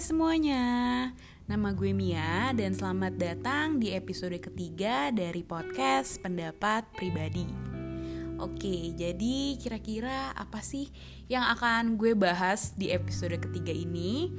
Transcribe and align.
semuanya, 0.00 0.64
nama 1.44 1.76
gue 1.76 1.92
Mia 1.92 2.56
dan 2.56 2.72
selamat 2.72 3.20
datang 3.20 3.76
di 3.76 3.92
episode 3.92 4.32
ketiga 4.40 5.12
dari 5.12 5.44
podcast 5.44 6.16
Pendapat 6.24 6.88
Pribadi. 6.96 7.44
Oke, 8.40 8.96
jadi 8.96 9.60
kira-kira 9.60 10.32
apa 10.32 10.64
sih 10.64 10.88
yang 11.28 11.44
akan 11.52 12.00
gue 12.00 12.16
bahas 12.16 12.72
di 12.80 12.88
episode 12.88 13.36
ketiga 13.44 13.76
ini? 13.76 14.32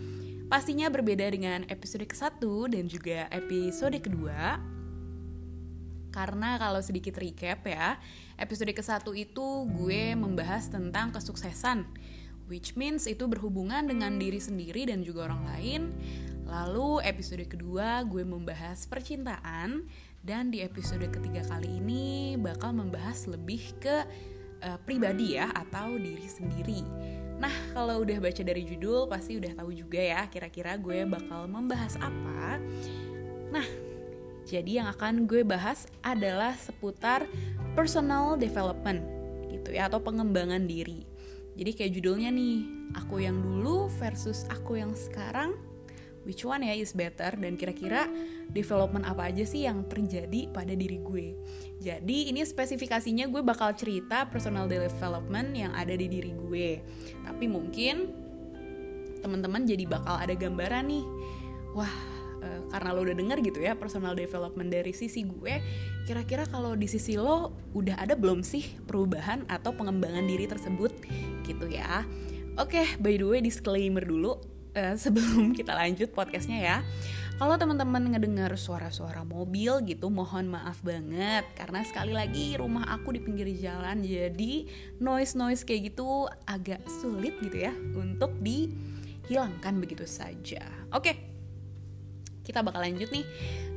Pastinya 0.50 0.90
berbeda 0.90 1.30
dengan 1.30 1.62
episode 1.70 2.10
ke-1 2.10 2.42
dan 2.74 2.90
juga 2.90 3.30
episode 3.30 4.02
kedua. 4.02 4.58
Karena 6.10 6.58
kalau 6.58 6.82
sedikit 6.82 7.22
recap 7.22 7.70
ya, 7.70 8.02
episode 8.42 8.74
ke-1 8.74 9.06
itu 9.14 9.48
gue 9.78 10.18
membahas 10.18 10.74
tentang 10.74 11.14
kesuksesan 11.14 11.86
which 12.52 12.76
means 12.76 13.08
itu 13.08 13.32
berhubungan 13.32 13.88
dengan 13.88 14.20
diri 14.20 14.44
sendiri 14.44 14.92
dan 14.92 15.08
juga 15.08 15.32
orang 15.32 15.48
lain. 15.56 15.82
Lalu 16.44 17.00
episode 17.08 17.48
kedua 17.48 18.04
gue 18.04 18.28
membahas 18.28 18.84
percintaan 18.84 19.88
dan 20.20 20.52
di 20.52 20.60
episode 20.60 21.08
ketiga 21.08 21.48
kali 21.48 21.80
ini 21.80 22.36
bakal 22.36 22.76
membahas 22.76 23.24
lebih 23.32 23.72
ke 23.80 24.04
uh, 24.68 24.76
pribadi 24.84 25.40
ya 25.40 25.48
atau 25.56 25.96
diri 25.96 26.28
sendiri. 26.28 26.84
Nah, 27.40 27.56
kalau 27.74 28.04
udah 28.04 28.20
baca 28.22 28.44
dari 28.44 28.68
judul 28.68 29.08
pasti 29.08 29.40
udah 29.40 29.56
tahu 29.58 29.72
juga 29.74 29.98
ya 29.98 30.28
kira-kira 30.28 30.76
gue 30.76 31.08
bakal 31.08 31.48
membahas 31.48 31.96
apa. 31.98 32.60
Nah, 33.50 33.66
jadi 34.46 34.84
yang 34.84 34.88
akan 34.92 35.26
gue 35.26 35.42
bahas 35.42 35.88
adalah 36.04 36.54
seputar 36.60 37.26
personal 37.74 38.36
development 38.36 39.02
gitu 39.50 39.72
ya 39.74 39.88
atau 39.88 40.04
pengembangan 40.04 40.68
diri. 40.68 41.11
Jadi 41.56 41.72
kayak 41.76 41.92
judulnya 42.00 42.32
nih, 42.32 42.58
aku 42.96 43.24
yang 43.24 43.40
dulu 43.40 43.92
versus 44.00 44.48
aku 44.48 44.80
yang 44.80 44.96
sekarang, 44.96 45.56
which 46.24 46.46
one 46.46 46.64
ya 46.64 46.78
is 46.78 46.94
better 46.94 47.34
dan 47.36 47.58
kira-kira 47.58 48.08
development 48.52 49.08
apa 49.08 49.32
aja 49.32 49.44
sih 49.44 49.66
yang 49.66 49.84
terjadi 49.88 50.52
pada 50.52 50.72
diri 50.76 51.02
gue. 51.02 51.28
Jadi 51.82 52.30
ini 52.30 52.46
spesifikasinya 52.46 53.28
gue 53.32 53.42
bakal 53.42 53.74
cerita 53.74 54.28
personal 54.30 54.70
development 54.70 55.56
yang 55.56 55.72
ada 55.74 55.96
di 55.96 56.08
diri 56.08 56.32
gue. 56.32 56.70
Tapi 57.26 57.46
mungkin 57.50 57.96
teman-teman 59.22 59.66
jadi 59.66 59.86
bakal 59.86 60.18
ada 60.18 60.34
gambaran 60.34 60.86
nih. 60.90 61.06
Wah, 61.72 61.96
uh, 62.42 62.62
karena 62.74 62.90
lo 62.92 63.06
udah 63.06 63.16
denger 63.16 63.38
gitu 63.46 63.60
ya 63.62 63.78
personal 63.78 64.18
development 64.18 64.74
dari 64.74 64.92
sisi 64.92 65.24
gue 65.24 65.62
kira-kira 66.06 66.44
kalau 66.50 66.74
di 66.74 66.90
sisi 66.90 67.16
lo 67.16 67.54
udah 67.78 68.02
ada 68.02 68.18
belum 68.18 68.42
sih 68.42 68.66
perubahan 68.90 69.46
atau 69.48 69.72
pengembangan 69.72 70.26
diri 70.26 70.50
tersebut? 70.50 70.92
Gitu 71.46 71.66
ya. 71.70 72.04
Oke 72.60 72.84
okay, 72.84 72.88
by 73.00 73.16
the 73.16 73.24
way 73.24 73.40
disclaimer 73.40 74.04
dulu 74.04 74.36
uh, 74.76 74.96
sebelum 75.02 75.54
kita 75.56 75.72
lanjut 75.72 76.12
podcastnya 76.12 76.60
ya. 76.60 76.78
Kalau 77.42 77.58
teman-teman 77.58 78.06
ngedengar 78.14 78.54
suara-suara 78.54 79.26
mobil 79.26 79.82
gitu 79.90 80.14
mohon 80.14 80.54
maaf 80.54 80.86
banget. 80.86 81.42
Karena 81.58 81.82
sekali 81.82 82.14
lagi 82.14 82.54
rumah 82.54 82.86
aku 82.86 83.18
di 83.18 83.22
pinggir 83.24 83.50
jalan 83.58 84.06
jadi 84.06 84.70
noise 85.02 85.34
noise 85.34 85.66
kayak 85.66 85.96
gitu 85.96 86.30
agak 86.46 86.86
sulit 87.02 87.34
gitu 87.42 87.66
ya 87.66 87.74
untuk 87.98 88.38
dihilangkan 88.46 89.82
begitu 89.82 90.06
saja. 90.06 90.62
Oke 90.94 91.02
okay 91.02 91.31
kita 92.52 92.60
bakal 92.60 92.84
lanjut 92.84 93.08
nih 93.16 93.24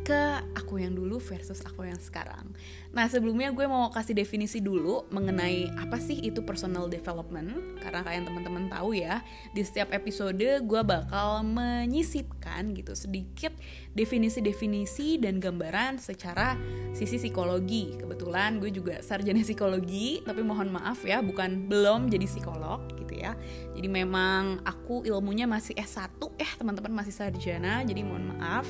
ke 0.05 0.44
aku 0.52 0.84
yang 0.84 0.92
dulu 0.92 1.16
versus 1.16 1.64
aku 1.64 1.88
yang 1.88 1.97
sekarang. 1.97 2.52
Nah 2.92 3.08
sebelumnya 3.08 3.48
gue 3.56 3.64
mau 3.64 3.88
kasih 3.88 4.12
definisi 4.12 4.60
dulu 4.60 5.08
mengenai 5.08 5.72
apa 5.80 5.97
sih 5.97 6.20
itu 6.20 6.44
personal 6.44 6.92
development 6.92 7.80
karena 7.80 8.05
kalian 8.05 8.28
teman-teman 8.28 8.69
tahu 8.69 8.92
ya 8.92 9.25
di 9.56 9.64
setiap 9.64 9.97
episode 9.97 10.36
gue 10.38 10.82
bakal 10.84 11.41
menyisipkan 11.43 12.76
gitu 12.76 12.93
sedikit 12.93 13.56
definisi-definisi 13.97 15.16
dan 15.25 15.41
gambaran 15.41 15.97
secara 15.97 16.60
sisi 16.93 17.16
psikologi. 17.16 17.97
Kebetulan 17.97 18.60
gue 18.60 18.69
juga 18.69 19.00
sarjana 19.00 19.41
psikologi 19.48 20.20
tapi 20.20 20.44
mohon 20.44 20.69
maaf 20.69 21.00
ya 21.09 21.25
bukan 21.25 21.64
belum 21.64 22.12
jadi 22.12 22.28
psikolog 22.28 22.84
gitu 23.00 23.25
ya. 23.25 23.32
Jadi 23.72 23.88
memang 23.88 24.60
aku 24.69 25.00
ilmunya 25.09 25.48
masih 25.48 25.72
S1 25.81 26.20
eh 26.37 26.50
teman-teman 26.60 26.93
masih 26.93 27.16
sarjana 27.16 27.81
jadi 27.88 28.04
mohon 28.04 28.37
maaf 28.37 28.69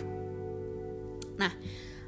Nah, 1.34 1.53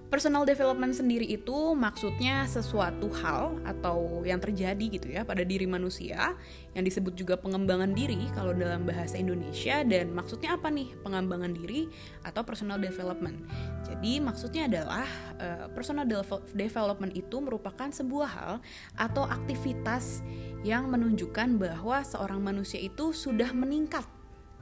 personal 0.06 0.46
development 0.46 0.94
sendiri 0.94 1.26
itu 1.26 1.74
maksudnya 1.74 2.46
sesuatu 2.46 3.10
hal 3.10 3.58
atau 3.66 4.22
yang 4.22 4.38
terjadi 4.38 4.86
gitu 4.86 5.10
ya 5.10 5.26
pada 5.26 5.42
diri 5.42 5.66
manusia 5.66 6.38
yang 6.78 6.86
disebut 6.86 7.18
juga 7.18 7.34
pengembangan 7.34 7.90
diri 7.90 8.30
kalau 8.30 8.54
dalam 8.54 8.86
bahasa 8.86 9.18
Indonesia 9.18 9.82
dan 9.82 10.14
maksudnya 10.14 10.54
apa 10.54 10.70
nih 10.70 10.94
pengembangan 11.02 11.50
diri 11.58 11.90
atau 12.22 12.46
personal 12.46 12.78
development. 12.78 13.42
Jadi 13.82 14.22
maksudnya 14.22 14.70
adalah 14.70 15.06
uh, 15.42 15.66
personal 15.74 16.06
development 16.54 17.12
itu 17.18 17.36
merupakan 17.42 17.90
sebuah 17.90 18.28
hal 18.30 18.52
atau 18.94 19.26
aktivitas 19.26 20.22
yang 20.62 20.86
menunjukkan 20.86 21.58
bahwa 21.58 22.06
seorang 22.06 22.38
manusia 22.38 22.78
itu 22.78 23.10
sudah 23.10 23.50
meningkat 23.50 24.06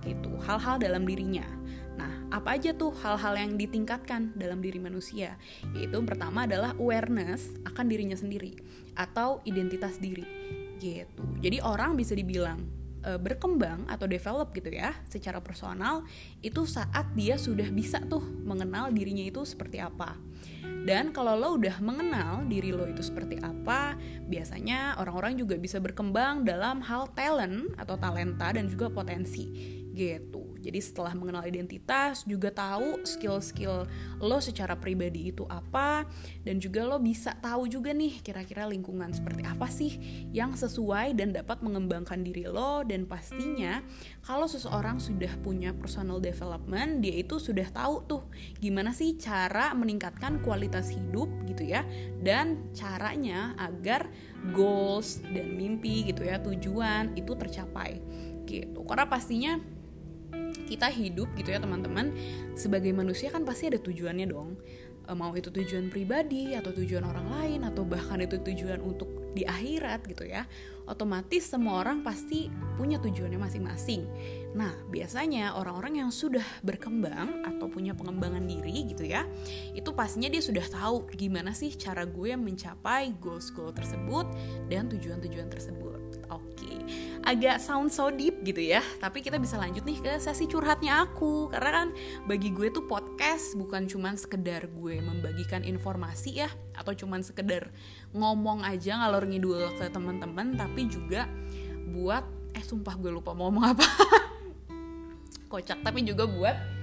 gitu 0.05 0.37
hal-hal 0.45 0.77
dalam 0.77 1.09
dirinya 1.09 1.45
Nah, 1.95 2.13
apa 2.35 2.59
aja 2.59 2.75
tuh 2.75 2.91
hal-hal 3.03 3.35
yang 3.39 3.53
ditingkatkan 3.55 4.35
dalam 4.35 4.59
diri 4.59 4.83
manusia? 4.83 5.39
Yaitu 5.75 5.99
pertama 6.03 6.47
adalah 6.47 6.75
awareness 6.79 7.55
akan 7.63 7.87
dirinya 7.87 8.19
sendiri 8.19 8.59
atau 8.99 9.39
identitas 9.47 9.99
diri. 10.03 10.27
Gitu. 10.83 11.23
Jadi 11.39 11.63
orang 11.63 11.95
bisa 11.95 12.19
dibilang 12.19 12.59
e, 13.05 13.21
berkembang 13.21 13.87
atau 13.87 14.09
develop 14.09 14.51
gitu 14.57 14.73
ya 14.73 14.97
secara 15.07 15.39
personal 15.39 16.03
itu 16.41 16.65
saat 16.65 17.13
dia 17.15 17.37
sudah 17.39 17.69
bisa 17.71 18.03
tuh 18.03 18.25
mengenal 18.43 18.91
dirinya 18.91 19.23
itu 19.23 19.45
seperti 19.45 19.79
apa. 19.79 20.17
Dan 20.85 21.17
kalau 21.17 21.33
lo 21.33 21.57
udah 21.57 21.81
mengenal 21.81 22.45
diri 22.45 22.69
lo 22.69 22.85
itu 22.85 23.01
seperti 23.01 23.41
apa, 23.41 23.97
biasanya 24.29 25.01
orang-orang 25.01 25.41
juga 25.41 25.57
bisa 25.57 25.81
berkembang 25.81 26.45
dalam 26.45 26.85
hal 26.85 27.09
talent 27.17 27.73
atau 27.81 27.97
talenta 27.97 28.53
dan 28.53 28.69
juga 28.69 28.93
potensi 28.93 29.49
gitu. 29.97 30.54
Jadi 30.65 30.81
setelah 30.81 31.13
mengenal 31.13 31.45
identitas 31.45 32.25
juga 32.25 32.49
tahu 32.49 33.05
skill-skill 33.05 33.85
lo 34.25 34.39
secara 34.41 34.73
pribadi 34.81 35.29
itu 35.29 35.45
apa 35.53 36.09
dan 36.41 36.57
juga 36.57 36.89
lo 36.89 36.97
bisa 36.97 37.37
tahu 37.37 37.69
juga 37.69 37.93
nih 37.93 38.25
kira-kira 38.25 38.65
lingkungan 38.65 39.13
seperti 39.13 39.45
apa 39.45 39.69
sih 39.69 39.93
yang 40.33 40.57
sesuai 40.57 41.13
dan 41.13 41.37
dapat 41.37 41.61
mengembangkan 41.61 42.25
diri 42.25 42.49
lo. 42.49 42.81
Dan 42.89 43.05
pastinya 43.05 43.85
kalau 44.25 44.49
seseorang 44.49 44.97
sudah 44.97 45.31
punya 45.45 45.77
personal 45.77 46.17
development 46.17 47.05
dia 47.05 47.21
itu 47.21 47.37
sudah 47.37 47.69
tahu 47.69 48.09
tuh 48.09 48.23
gimana 48.57 48.97
sih 48.97 49.21
cara 49.21 49.77
meningkatkan 49.77 50.41
kualitas 50.41 50.89
hidup 50.89 51.29
gitu 51.45 51.69
ya 51.69 51.85
dan 52.25 52.73
caranya 52.73 53.53
agar 53.61 54.09
goals 54.57 55.21
dan 55.21 55.57
mimpi 55.57 56.09
gitu 56.09 56.25
ya 56.25 56.41
tujuan 56.41 57.13
itu 57.17 57.33
tercapai 57.37 58.01
gitu. 58.45 58.85
Karena 58.85 59.09
pastinya 59.09 59.57
kita 60.65 60.89
hidup 60.89 61.31
gitu 61.37 61.53
ya 61.53 61.61
teman-teman 61.61 62.13
sebagai 62.57 62.91
manusia 62.91 63.31
kan 63.31 63.45
pasti 63.47 63.69
ada 63.69 63.79
tujuannya 63.79 64.27
dong. 64.29 64.57
E, 65.05 65.13
mau 65.13 65.37
itu 65.37 65.53
tujuan 65.53 65.93
pribadi 65.93 66.57
atau 66.57 66.73
tujuan 66.73 67.05
orang 67.05 67.29
lain 67.29 67.61
atau 67.69 67.85
bahkan 67.85 68.21
itu 68.25 68.41
tujuan 68.41 68.81
untuk 68.81 69.37
di 69.37 69.45
akhirat 69.45 70.07
gitu 70.09 70.25
ya. 70.25 70.49
Otomatis 70.85 71.49
semua 71.49 71.81
orang 71.81 72.05
pasti 72.05 72.53
punya 72.77 73.01
tujuannya 73.01 73.41
masing-masing. 73.41 74.05
Nah 74.53 74.73
biasanya 74.89 75.57
orang-orang 75.57 76.05
yang 76.05 76.11
sudah 76.13 76.45
berkembang 76.61 77.43
atau 77.43 77.67
punya 77.67 77.97
pengembangan 77.97 78.45
diri 78.45 78.93
gitu 78.93 79.09
ya 79.09 79.25
itu 79.73 79.91
pastinya 79.97 80.29
dia 80.29 80.45
sudah 80.45 80.63
tahu 80.69 81.09
gimana 81.17 81.57
sih 81.57 81.73
cara 81.75 82.05
gue 82.05 82.37
mencapai 82.37 83.17
goals-goals 83.19 83.75
tersebut 83.75 84.29
dan 84.69 84.87
tujuan-tujuan 84.93 85.49
tersebut 85.49 86.04
agak 87.25 87.57
sound 87.59 87.89
so 87.89 88.13
deep 88.13 88.45
gitu 88.45 88.61
ya. 88.61 88.85
Tapi 89.01 89.25
kita 89.25 89.41
bisa 89.41 89.57
lanjut 89.57 89.83
nih 89.83 89.99
ke 89.99 90.13
sesi 90.21 90.45
curhatnya 90.45 91.09
aku. 91.09 91.49
Karena 91.49 91.83
kan 91.83 91.89
bagi 92.29 92.53
gue 92.53 92.69
tuh 92.69 92.85
podcast 92.85 93.57
bukan 93.57 93.89
cuman 93.89 94.15
sekedar 94.21 94.69
gue 94.69 95.01
membagikan 95.01 95.65
informasi 95.65 96.45
ya 96.45 96.49
atau 96.77 96.93
cuman 96.93 97.25
sekedar 97.25 97.73
ngomong 98.13 98.63
aja 98.63 99.01
ngalor 99.01 99.25
ngidul 99.25 99.73
ke 99.81 99.89
teman-teman 99.89 100.55
tapi 100.55 100.87
juga 100.87 101.27
buat 101.91 102.23
eh 102.55 102.63
sumpah 102.63 102.95
gue 103.01 103.11
lupa 103.11 103.33
mau 103.33 103.49
ngomong 103.49 103.75
apa. 103.75 103.89
Kocak 105.51 105.81
tapi 105.81 106.05
juga 106.05 106.29
buat 106.29 106.74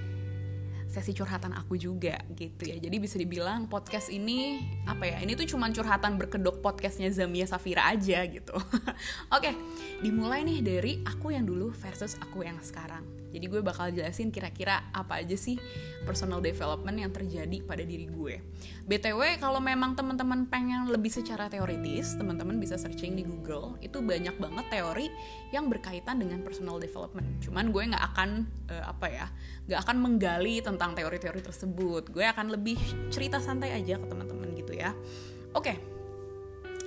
sesi 0.92 1.16
curhatan 1.16 1.56
aku 1.56 1.80
juga 1.80 2.20
gitu 2.36 2.68
ya. 2.68 2.76
Jadi 2.76 2.96
bisa 3.00 3.16
dibilang 3.16 3.66
podcast 3.72 4.12
ini 4.12 4.60
apa 4.84 5.08
ya 5.08 5.16
ini 5.24 5.32
tuh 5.32 5.48
cuman 5.48 5.72
curhatan 5.72 6.20
berkedok 6.20 6.60
podcastnya 6.60 7.08
Zamia 7.08 7.48
Safira 7.48 7.88
aja 7.88 8.20
gitu. 8.28 8.52
Oke 9.36 9.56
dimulai 10.04 10.44
nih 10.44 10.60
dari 10.60 10.92
aku 11.08 11.32
yang 11.32 11.48
dulu 11.48 11.72
versus 11.72 12.20
aku 12.20 12.44
yang 12.44 12.60
sekarang 12.60 13.21
Jadi 13.32 13.48
gue 13.48 13.60
bakal 13.64 13.88
jelasin 13.90 14.28
kira-kira 14.28 14.92
apa 14.92 15.24
aja 15.24 15.32
sih 15.34 15.56
personal 16.04 16.44
development 16.44 17.00
yang 17.00 17.10
terjadi 17.10 17.64
pada 17.64 17.80
diri 17.80 18.04
gue. 18.06 18.44
BTW 18.84 19.40
kalau 19.40 19.58
memang 19.58 19.96
teman-teman 19.96 20.44
pengen 20.46 20.92
lebih 20.92 21.08
secara 21.08 21.48
teoritis, 21.48 22.12
teman-teman 22.20 22.60
bisa 22.60 22.76
searching 22.76 23.16
di 23.16 23.24
Google. 23.24 23.80
Itu 23.80 24.04
banyak 24.04 24.36
banget 24.36 24.68
teori 24.68 25.08
yang 25.50 25.72
berkaitan 25.72 26.20
dengan 26.20 26.44
personal 26.44 26.76
development. 26.76 27.40
Cuman 27.40 27.72
gue 27.72 27.82
nggak 27.96 28.04
akan 28.12 28.30
uh, 28.68 28.84
apa 28.92 29.06
ya, 29.08 29.26
nggak 29.66 29.80
akan 29.88 29.96
menggali 29.96 30.60
tentang 30.60 30.92
teori-teori 30.92 31.40
tersebut. 31.40 32.12
Gue 32.12 32.28
akan 32.28 32.52
lebih 32.52 32.76
cerita 33.08 33.40
santai 33.40 33.72
aja 33.72 33.96
ke 33.96 34.06
teman-teman 34.06 34.52
gitu 34.52 34.76
ya. 34.76 34.92
Oke. 35.56 35.72
Okay. 35.72 35.76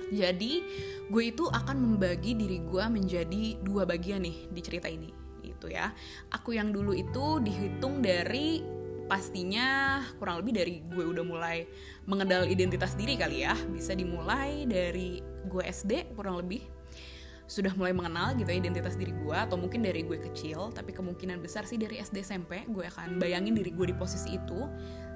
Jadi 0.06 0.62
gue 1.10 1.34
itu 1.34 1.50
akan 1.50 1.82
membagi 1.82 2.38
diri 2.38 2.62
gue 2.62 2.84
menjadi 2.86 3.58
dua 3.58 3.82
bagian 3.82 4.22
nih 4.22 4.46
di 4.54 4.60
cerita 4.62 4.86
ini 4.86 5.25
gitu 5.56 5.72
ya. 5.72 5.90
Aku 6.30 6.52
yang 6.52 6.70
dulu 6.70 6.92
itu 6.92 7.40
dihitung 7.40 8.04
dari 8.04 8.60
pastinya 9.06 10.02
kurang 10.18 10.42
lebih 10.42 10.52
dari 10.52 10.74
gue 10.82 11.04
udah 11.06 11.24
mulai 11.24 11.64
mengenal 12.04 12.44
identitas 12.44 12.92
diri 12.94 13.16
kali 13.16 13.42
ya. 13.42 13.56
Bisa 13.72 13.96
dimulai 13.96 14.68
dari 14.68 15.24
gue 15.48 15.64
SD 15.64 16.12
kurang 16.14 16.44
lebih 16.44 16.76
sudah 17.46 17.70
mulai 17.78 17.94
mengenal 17.94 18.34
gitu 18.34 18.50
ya 18.50 18.58
identitas 18.58 18.98
diri 18.98 19.14
gue 19.14 19.36
atau 19.38 19.54
mungkin 19.54 19.86
dari 19.86 20.02
gue 20.02 20.18
kecil 20.18 20.74
tapi 20.74 20.90
kemungkinan 20.90 21.38
besar 21.38 21.62
sih 21.62 21.78
dari 21.78 22.02
SD 22.02 22.26
SMP 22.26 22.66
gue 22.66 22.90
akan 22.90 23.22
bayangin 23.22 23.54
diri 23.54 23.70
gue 23.70 23.86
di 23.86 23.94
posisi 23.94 24.34
itu 24.34 24.66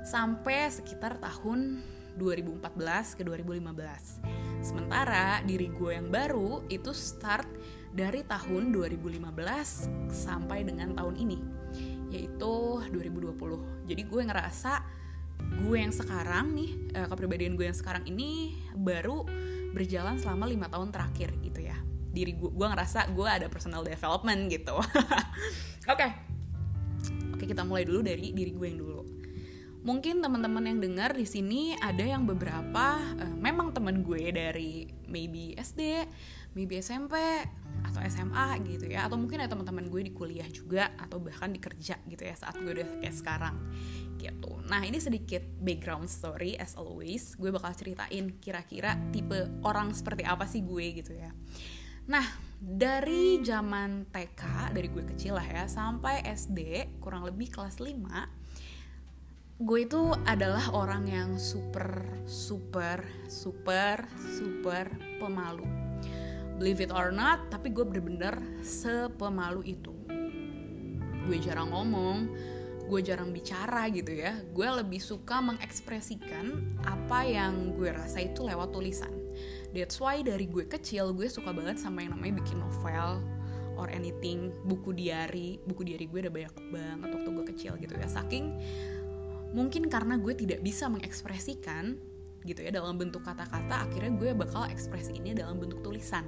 sampai 0.06 0.70
sekitar 0.70 1.18
tahun 1.18 1.82
2014 2.14 3.18
ke 3.18 3.22
2015 3.26 4.62
sementara 4.62 5.42
diri 5.42 5.74
gue 5.74 5.90
yang 5.90 6.06
baru 6.06 6.62
itu 6.70 6.94
start 6.94 7.50
dari 7.90 8.22
tahun 8.26 8.70
2015 8.70 9.18
sampai 10.10 10.62
dengan 10.62 10.94
tahun 10.94 11.14
ini 11.18 11.38
yaitu 12.10 12.82
2020 12.90 13.86
jadi 13.86 14.02
gue 14.02 14.22
ngerasa 14.26 14.72
gue 15.60 15.76
yang 15.78 15.94
sekarang 15.94 16.54
nih 16.54 16.70
eh, 16.94 17.06
kepribadian 17.10 17.58
gue 17.58 17.66
yang 17.66 17.76
sekarang 17.76 18.06
ini 18.06 18.54
baru 18.76 19.26
berjalan 19.70 20.18
selama 20.18 20.50
lima 20.50 20.66
tahun 20.66 20.90
terakhir 20.90 21.34
gitu 21.42 21.60
ya. 21.62 21.78
Diri 22.10 22.34
gue 22.34 22.50
gue 22.50 22.66
ngerasa 22.66 23.10
gue 23.14 23.28
ada 23.28 23.46
personal 23.46 23.86
development 23.86 24.50
gitu. 24.50 24.76
Oke. 25.90 25.96
Okay. 25.96 26.10
oke 27.34 27.44
kita 27.48 27.64
mulai 27.64 27.88
dulu 27.88 28.04
dari 28.04 28.34
diri 28.34 28.52
gue 28.52 28.66
yang 28.66 28.78
dulu. 28.78 29.02
Mungkin 29.80 30.20
teman-teman 30.20 30.60
yang 30.68 30.78
dengar 30.84 31.16
di 31.16 31.24
sini 31.24 31.72
ada 31.80 32.04
yang 32.04 32.28
beberapa 32.28 33.00
uh, 33.00 33.34
memang 33.40 33.72
teman 33.72 34.04
gue 34.04 34.28
dari 34.28 34.84
maybe 35.08 35.56
SD, 35.56 36.04
maybe 36.54 36.78
SMP 36.82 37.14
atau 37.80 38.00
SMA 38.06 38.60
gitu 38.66 38.86
ya 38.90 39.08
atau 39.08 39.16
mungkin 39.16 39.40
ada 39.40 39.50
teman-teman 39.50 39.88
gue 39.88 40.02
di 40.04 40.12
kuliah 40.12 40.46
juga 40.50 40.92
atau 40.98 41.22
bahkan 41.22 41.48
di 41.50 41.60
kerja 41.62 41.96
gitu 42.06 42.22
ya 42.22 42.34
saat 42.36 42.58
gue 42.60 42.70
udah 42.70 42.88
kayak 43.00 43.16
sekarang 43.16 43.56
gitu. 44.20 44.60
Nah 44.68 44.84
ini 44.84 45.00
sedikit 45.00 45.40
background 45.40 46.12
story 46.12 46.60
as 46.60 46.76
always 46.76 47.32
gue 47.40 47.48
bakal 47.48 47.72
ceritain 47.72 48.36
kira-kira 48.36 49.00
tipe 49.10 49.48
orang 49.64 49.96
seperti 49.96 50.28
apa 50.28 50.44
sih 50.44 50.60
gue 50.60 50.86
gitu 51.00 51.16
ya. 51.16 51.32
Nah 52.12 52.26
dari 52.60 53.40
zaman 53.40 54.12
TK 54.12 54.76
dari 54.76 54.92
gue 54.92 55.04
kecil 55.16 55.40
lah 55.40 55.48
ya 55.48 55.64
sampai 55.64 56.20
SD 56.28 56.92
kurang 57.00 57.24
lebih 57.24 57.48
kelas 57.48 57.80
5 57.80 59.64
gue 59.64 59.80
itu 59.84 60.02
adalah 60.28 60.72
orang 60.76 61.04
yang 61.08 61.30
super 61.40 62.04
super 62.28 63.00
super 63.28 64.04
super 64.36 64.92
pemalu 65.16 65.79
believe 66.60 66.84
it 66.84 66.92
or 66.92 67.08
not 67.08 67.48
tapi 67.48 67.72
gue 67.72 67.88
bener-bener 67.88 68.36
sepemalu 68.60 69.80
itu. 69.80 69.96
Gue 71.24 71.40
jarang 71.40 71.72
ngomong 71.72 72.28
gue 72.90 73.00
jarang 73.06 73.30
bicara 73.30 73.86
gitu 73.88 74.12
ya. 74.12 74.36
Gue 74.52 74.66
lebih 74.66 74.98
suka 74.98 75.38
mengekspresikan 75.40 76.76
apa 76.84 77.22
yang 77.22 77.72
gue 77.78 77.88
rasa 77.88 78.20
itu 78.20 78.44
lewat 78.44 78.74
tulisan. 78.74 79.14
That's 79.72 79.96
why 80.02 80.20
dari 80.20 80.50
gue 80.50 80.66
kecil 80.68 81.16
gue 81.16 81.30
suka 81.30 81.54
banget 81.54 81.78
sama 81.78 82.02
yang 82.02 82.18
namanya 82.18 82.42
bikin 82.42 82.58
novel 82.58 83.22
or 83.78 83.88
anything 83.88 84.52
buku 84.68 84.92
diary. 84.92 85.62
Buku 85.64 85.86
diary 85.86 86.10
gue 86.10 86.28
udah 86.28 86.34
banyak 86.34 86.54
banget 86.74 87.08
waktu 87.14 87.28
gue 87.30 87.46
kecil 87.56 87.72
gitu 87.78 87.94
ya. 87.94 88.10
Saking 88.10 88.58
mungkin 89.54 89.86
karena 89.86 90.18
gue 90.18 90.34
tidak 90.34 90.60
bisa 90.60 90.90
mengekspresikan 90.90 91.94
gitu 92.42 92.64
ya 92.64 92.72
dalam 92.72 92.96
bentuk 92.96 93.20
kata-kata 93.20 93.84
akhirnya 93.84 94.12
gue 94.16 94.30
bakal 94.32 94.64
ekspresi 94.64 95.20
ini 95.20 95.36
dalam 95.36 95.60
bentuk 95.60 95.84
tulisan 95.84 96.24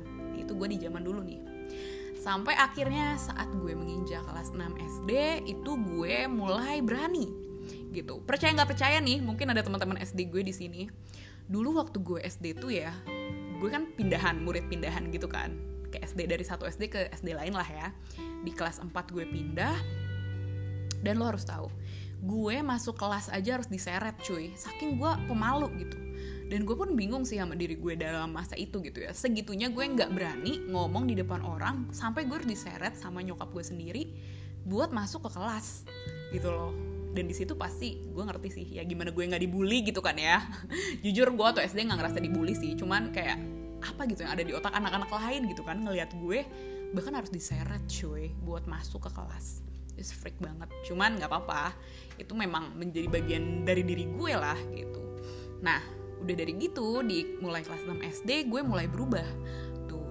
itu 0.53 0.61
gue 0.61 0.69
di 0.69 0.79
zaman 0.85 1.01
dulu 1.01 1.25
nih. 1.25 1.41
Sampai 2.21 2.53
akhirnya 2.53 3.17
saat 3.17 3.49
gue 3.57 3.73
menginjak 3.73 4.21
kelas 4.29 4.53
6 4.53 4.61
SD 4.77 5.11
itu 5.49 5.73
gue 5.81 6.29
mulai 6.29 6.85
berani 6.85 7.25
gitu. 7.97 8.21
Percaya 8.21 8.53
nggak 8.53 8.77
percaya 8.77 9.01
nih 9.01 9.25
mungkin 9.25 9.49
ada 9.49 9.65
teman-teman 9.65 9.97
SD 10.05 10.29
gue 10.29 10.45
di 10.45 10.53
sini. 10.53 10.93
Dulu 11.49 11.81
waktu 11.81 12.05
gue 12.05 12.21
SD 12.21 12.61
tuh 12.61 12.69
ya 12.69 12.93
gue 13.57 13.71
kan 13.73 13.89
pindahan 13.97 14.45
murid 14.45 14.69
pindahan 14.69 15.09
gitu 15.09 15.25
kan. 15.25 15.57
Ke 15.89 16.05
SD 16.05 16.29
dari 16.29 16.45
satu 16.45 16.69
SD 16.69 16.93
ke 16.93 17.01
SD 17.17 17.33
lain 17.33 17.57
lah 17.57 17.67
ya. 17.67 17.89
Di 18.45 18.53
kelas 18.53 18.85
4 18.85 18.93
gue 18.93 19.25
pindah 19.25 19.77
dan 21.01 21.17
lo 21.17 21.33
harus 21.33 21.49
tahu 21.49 21.73
gue 22.23 22.63
masuk 22.63 22.95
kelas 22.95 23.33
aja 23.33 23.57
harus 23.57 23.73
diseret 23.73 24.21
cuy. 24.21 24.53
Saking 24.53 25.01
gue 25.01 25.11
pemalu 25.27 25.67
gitu 25.81 26.12
dan 26.49 26.67
gue 26.67 26.77
pun 26.77 26.93
bingung 26.93 27.23
sih 27.23 27.39
sama 27.39 27.55
diri 27.55 27.79
gue 27.79 27.95
dalam 27.95 28.33
masa 28.33 28.59
itu 28.59 28.83
gitu 28.83 29.03
ya. 29.05 29.15
Segitunya 29.15 29.71
gue 29.71 29.85
nggak 29.85 30.11
berani 30.11 30.65
ngomong 30.69 31.07
di 31.07 31.15
depan 31.17 31.41
orang 31.45 31.91
sampai 31.95 32.27
gue 32.27 32.39
diseret 32.45 32.99
sama 32.99 33.23
nyokap 33.23 33.49
gue 33.53 33.65
sendiri 33.65 34.03
buat 34.63 34.91
masuk 34.95 35.29
ke 35.29 35.31
kelas 35.39 35.87
gitu 36.35 36.49
loh. 36.51 36.73
Dan 37.13 37.29
di 37.29 37.35
situ 37.37 37.53
pasti 37.57 38.09
gue 38.09 38.25
ngerti 38.25 38.49
sih 38.49 38.67
ya 38.81 38.83
gimana 38.89 39.13
gue 39.13 39.21
nggak 39.21 39.43
dibully 39.43 39.85
gitu 39.85 40.01
kan 40.01 40.17
ya. 40.17 40.41
Jujur 41.05 41.29
gue 41.33 41.47
atau 41.47 41.61
SD 41.61 41.89
nggak 41.89 41.99
ngerasa 41.99 42.19
dibully 42.21 42.55
sih 42.57 42.73
cuman 42.77 43.13
kayak 43.13 43.39
apa 43.83 44.07
gitu 44.07 44.23
yang 44.23 44.33
ada 44.33 44.45
di 44.47 44.53
otak 44.55 44.73
anak-anak 44.73 45.11
lain 45.11 45.51
gitu 45.51 45.67
kan 45.67 45.75
ngelihat 45.83 46.15
gue 46.15 46.47
bahkan 46.95 47.19
harus 47.19 47.35
diseret 47.35 47.83
cuy 47.89 48.33
buat 48.45 48.69
masuk 48.69 49.09
ke 49.09 49.11
kelas. 49.13 49.65
Is 49.97 50.13
freak 50.13 50.41
banget. 50.41 50.73
Cuman 50.89 51.21
nggak 51.21 51.29
apa-apa. 51.29 51.77
Itu 52.17 52.33
memang 52.33 52.77
menjadi 52.77 53.09
bagian 53.09 53.65
dari 53.69 53.85
diri 53.85 54.09
gue 54.09 54.33
lah 54.33 54.57
gitu. 54.73 55.01
Nah 55.61 56.02
udah 56.23 56.35
dari 56.39 56.53
gitu 56.57 57.03
di 57.03 57.37
mulai 57.43 57.67
kelas 57.67 57.85
6 57.85 57.99
SD 58.23 58.49
gue 58.49 58.61
mulai 58.63 58.87
berubah. 58.87 59.27
Tuh. 59.91 60.07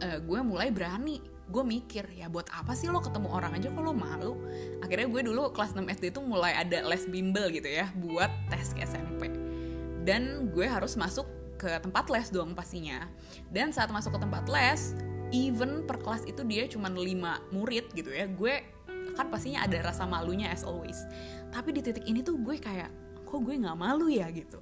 Uh, 0.00 0.18
gue 0.24 0.40
mulai 0.42 0.72
berani. 0.72 1.20
Gue 1.48 1.64
mikir 1.64 2.04
ya 2.12 2.28
buat 2.28 2.48
apa 2.52 2.76
sih 2.76 2.92
lo 2.92 3.00
ketemu 3.00 3.32
orang 3.32 3.56
aja 3.56 3.72
kalau 3.72 3.96
malu? 3.96 4.36
Akhirnya 4.84 5.08
gue 5.08 5.22
dulu 5.32 5.48
kelas 5.52 5.72
6 5.72 5.80
SD 5.96 6.04
itu 6.12 6.20
mulai 6.20 6.52
ada 6.52 6.84
les 6.84 7.08
bimbel 7.08 7.48
gitu 7.48 7.68
ya 7.68 7.88
buat 7.96 8.28
tes 8.52 8.76
ke 8.76 8.84
SMP 8.84 9.48
dan 10.08 10.48
gue 10.48 10.64
harus 10.64 10.96
masuk 10.96 11.28
ke 11.60 11.68
tempat 11.84 12.08
les 12.08 12.32
dong 12.32 12.56
pastinya. 12.56 13.04
Dan 13.52 13.76
saat 13.76 13.92
masuk 13.92 14.16
ke 14.16 14.24
tempat 14.24 14.48
les 14.48 14.96
even 15.28 15.84
per 15.84 16.00
kelas 16.00 16.24
itu 16.24 16.40
dia 16.48 16.64
cuma 16.64 16.88
lima 16.88 17.44
murid 17.52 17.92
gitu 17.92 18.08
ya 18.08 18.24
gue 18.24 18.64
kan 19.12 19.28
pastinya 19.28 19.68
ada 19.68 19.76
rasa 19.84 20.08
malunya 20.08 20.48
as 20.48 20.64
always. 20.64 20.96
Tapi 21.52 21.76
di 21.76 21.84
titik 21.84 22.08
ini 22.08 22.24
tuh 22.24 22.40
gue 22.40 22.56
kayak 22.56 22.88
kok 23.28 23.40
gue 23.44 23.54
nggak 23.60 23.76
malu 23.76 24.08
ya? 24.08 24.32
Gitu 24.32 24.56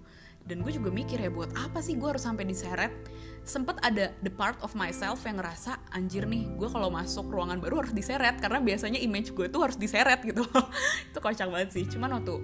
dan 0.46 0.62
gue 0.62 0.72
juga 0.72 0.94
mikir 0.94 1.18
ya 1.18 1.26
buat 1.26 1.50
apa 1.58 1.82
sih 1.82 1.98
gue 1.98 2.06
harus 2.06 2.22
sampai 2.22 2.46
diseret? 2.46 2.94
Sempet 3.42 3.82
ada 3.82 4.14
the 4.22 4.30
part 4.30 4.58
of 4.62 4.74
myself 4.78 5.26
yang 5.26 5.42
ngerasa 5.42 5.78
anjir 5.90 6.22
nih 6.26 6.46
gue 6.54 6.70
kalau 6.70 6.86
masuk 6.86 7.26
ruangan 7.30 7.58
baru 7.58 7.82
harus 7.82 7.94
diseret 7.94 8.38
karena 8.38 8.62
biasanya 8.62 9.02
image 9.02 9.34
gue 9.34 9.50
tuh 9.50 9.66
harus 9.66 9.74
diseret 9.74 10.22
gitu. 10.22 10.46
Itu 11.10 11.18
kocak 11.18 11.50
banget 11.50 11.74
sih. 11.74 11.84
Cuman 11.90 12.22
waktu 12.22 12.34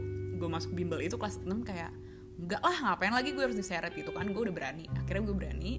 gue 0.42 0.48
masuk 0.50 0.74
bimbel 0.74 0.98
itu 0.98 1.14
kelas 1.14 1.38
6 1.38 1.46
kayak 1.62 1.94
enggak 2.34 2.58
lah 2.58 2.74
ngapain 2.74 3.14
lagi 3.14 3.30
gue 3.30 3.42
harus 3.46 3.54
diseret? 3.54 3.94
Gitu 3.94 4.10
kan 4.10 4.26
gue 4.26 4.42
udah 4.50 4.54
berani. 4.54 4.90
Akhirnya 4.98 5.22
gue 5.22 5.36
berani 5.38 5.72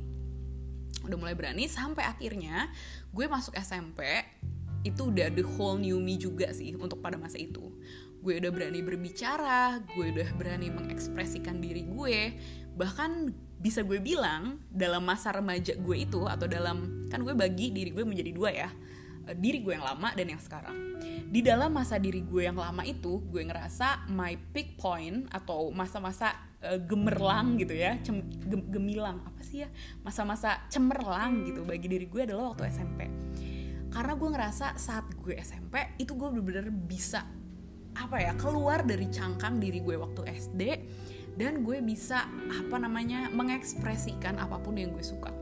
udah 1.03 1.17
mulai 1.19 1.35
berani 1.35 1.67
sampai 1.67 2.07
akhirnya 2.07 2.71
gue 3.11 3.25
masuk 3.27 3.51
SMP 3.59 4.23
itu 4.83 5.11
udah 5.11 5.31
the 5.31 5.43
whole 5.43 5.75
new 5.79 5.99
me 5.99 6.15
juga 6.15 6.51
sih 6.51 6.75
untuk 6.75 6.99
pada 7.03 7.19
masa 7.19 7.39
itu 7.39 7.71
gue 8.23 8.39
udah 8.39 8.51
berani 8.55 8.79
berbicara 8.79 9.83
gue 9.83 10.05
udah 10.15 10.29
berani 10.39 10.71
mengekspresikan 10.71 11.59
diri 11.59 11.83
gue. 11.83 12.39
Bahkan 12.73 13.11
bisa 13.59 13.83
gue 13.83 13.99
bilang 13.99 14.63
dalam 14.71 15.03
masa 15.03 15.35
remaja 15.35 15.75
gue 15.75 15.97
itu 15.99 16.23
atau 16.23 16.47
dalam 16.47 17.07
kan 17.11 17.19
gue 17.19 17.35
bagi 17.35 17.75
diri 17.75 17.91
gue 17.91 18.03
menjadi 18.07 18.31
dua 18.31 18.49
ya 18.51 18.69
eh, 19.27 19.35
diri 19.35 19.59
gue 19.59 19.75
yang 19.75 19.83
lama 19.83 20.15
dan 20.15 20.31
yang 20.31 20.39
sekarang. 20.39 20.75
Di 21.03 21.43
dalam 21.43 21.75
masa 21.75 21.99
diri 21.99 22.23
gue 22.23 22.47
yang 22.47 22.55
lama 22.55 22.87
itu 22.87 23.19
gue 23.27 23.43
ngerasa 23.43 24.07
my 24.07 24.39
peak 24.55 24.79
point 24.79 25.27
atau 25.27 25.67
masa-masa 25.75 26.53
uh, 26.63 26.79
gemerlang 26.79 27.59
gitu 27.59 27.75
ya 27.75 27.99
Cem, 27.99 28.23
gemilang 28.71 29.19
apa 29.27 29.41
sih 29.43 29.67
ya 29.67 29.69
masa-masa 30.01 30.63
cemerlang 30.71 31.43
gitu 31.43 31.67
bagi 31.67 31.91
diri 31.91 32.07
gue 32.07 32.23
adalah 32.23 32.55
waktu 32.55 32.71
SMP 32.71 33.11
karena 33.93 34.13
gue 34.17 34.29
ngerasa 34.33 34.79
saat 34.79 35.05
gue 35.21 35.35
SMP 35.37 35.99
itu 36.01 36.17
gue 36.17 36.27
bener-bener 36.33 36.73
bisa 36.73 37.27
apa 37.93 38.17
ya 38.17 38.33
keluar 38.37 38.81
dari 38.81 39.05
cangkang 39.09 39.61
diri 39.61 39.81
gue 39.81 39.95
waktu 39.97 40.21
SD 40.33 40.61
dan 41.37 41.65
gue 41.65 41.81
bisa 41.81 42.29
apa 42.29 42.77
namanya 42.77 43.29
mengekspresikan 43.33 44.37
apa 44.37 44.61
pun 44.61 44.77
yang 44.77 44.93
gue 44.93 45.05
suka. 45.05 45.33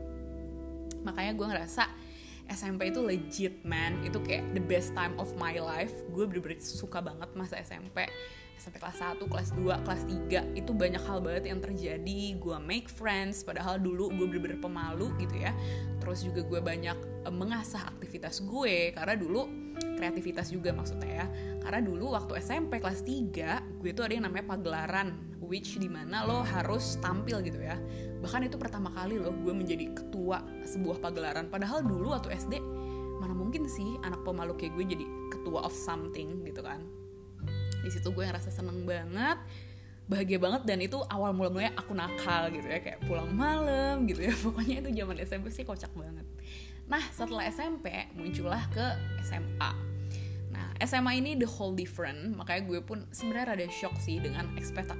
Makanya 1.04 1.32
gue 1.36 1.46
ngerasa 1.52 1.84
SMP 2.48 2.92
itu 2.92 3.00
legit 3.04 3.60
man. 3.64 4.00
Itu 4.04 4.24
kayak 4.24 4.56
the 4.56 4.62
best 4.62 4.96
time 4.96 5.12
of 5.20 5.28
my 5.36 5.56
life. 5.60 5.92
Gue 6.12 6.24
bener-bener 6.24 6.60
suka 6.60 7.04
banget 7.04 7.28
masa 7.36 7.60
SMP 7.60 8.08
SMP 8.62 8.78
kelas 8.78 9.02
1, 9.18 9.26
kelas 9.26 9.50
2, 9.58 9.82
kelas 9.82 10.02
3 10.54 10.54
itu 10.54 10.70
banyak 10.70 11.02
hal 11.02 11.18
banget 11.18 11.50
yang 11.50 11.58
terjadi. 11.58 12.38
Gue 12.38 12.56
make 12.62 12.86
friends 12.86 13.42
padahal 13.42 13.82
dulu 13.82 14.14
gue 14.14 14.26
bener-bener 14.30 14.62
pemalu 14.62 15.10
gitu 15.18 15.42
ya. 15.42 15.50
Terus 15.98 16.22
juga 16.22 16.46
gue 16.46 16.60
banyak 16.62 17.26
uh, 17.26 17.34
mengasah 17.34 17.90
aktivitas 17.90 18.38
gue. 18.46 18.94
Karena 18.94 19.18
dulu 19.18 19.50
kreativitas 20.02 20.50
juga 20.50 20.74
maksudnya 20.74 21.22
ya. 21.22 21.26
Karena 21.62 21.78
dulu 21.78 22.18
waktu 22.18 22.42
SMP 22.42 22.82
kelas 22.82 23.06
3 23.06 23.78
gue 23.78 23.90
tuh 23.94 24.02
ada 24.02 24.18
yang 24.18 24.26
namanya 24.26 24.50
pagelaran 24.50 25.14
which 25.38 25.78
di 25.78 25.86
mana 25.86 26.26
lo 26.26 26.42
harus 26.42 26.98
tampil 26.98 27.38
gitu 27.46 27.62
ya. 27.62 27.78
Bahkan 28.18 28.50
itu 28.50 28.58
pertama 28.58 28.90
kali 28.90 29.22
lo 29.22 29.30
gue 29.30 29.54
menjadi 29.54 29.94
ketua 29.94 30.42
sebuah 30.66 30.98
pagelaran. 30.98 31.46
Padahal 31.46 31.86
dulu 31.86 32.10
waktu 32.18 32.34
SD 32.34 32.58
mana 33.22 33.38
mungkin 33.38 33.70
sih 33.70 34.02
anak 34.02 34.26
pemalu 34.26 34.58
kayak 34.58 34.74
gue 34.74 34.98
jadi 34.98 35.06
ketua 35.30 35.62
of 35.62 35.70
something 35.70 36.42
gitu 36.42 36.66
kan. 36.66 36.82
Di 37.82 37.90
situ 37.94 38.10
gue 38.10 38.26
ngerasa 38.26 38.50
seneng 38.50 38.82
banget 38.82 39.38
bahagia 40.02 40.36
banget 40.36 40.66
dan 40.66 40.82
itu 40.82 40.98
awal 41.08 41.30
mula 41.30 41.48
mulanya 41.48 41.78
aku 41.78 41.94
nakal 41.94 42.50
gitu 42.50 42.66
ya. 42.66 42.82
Kayak 42.82 43.06
pulang 43.06 43.30
malam 43.30 44.02
gitu 44.10 44.26
ya. 44.26 44.34
Pokoknya 44.44 44.82
itu 44.82 44.90
zaman 44.98 45.16
SMP 45.22 45.54
sih 45.54 45.62
kocak 45.62 45.94
banget. 45.94 46.26
Nah 46.90 47.02
setelah 47.14 47.46
SMP 47.46 48.10
muncullah 48.18 48.66
ke 48.74 48.86
SMA 49.22 49.91
SMA 50.82 51.22
ini 51.22 51.38
the 51.38 51.46
whole 51.46 51.72
different. 51.74 52.34
Makanya 52.34 52.62
gue 52.66 52.80
pun 52.82 53.06
sebenarnya 53.14 53.54
ada 53.62 53.68
shock 53.70 53.94
sih 54.02 54.18
dengan 54.18 54.50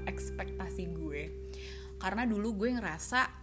ekspektasi 0.06 0.84
gue. 0.94 1.22
Karena 1.98 2.26
dulu 2.26 2.54
gue 2.64 2.78
ngerasa 2.78 3.42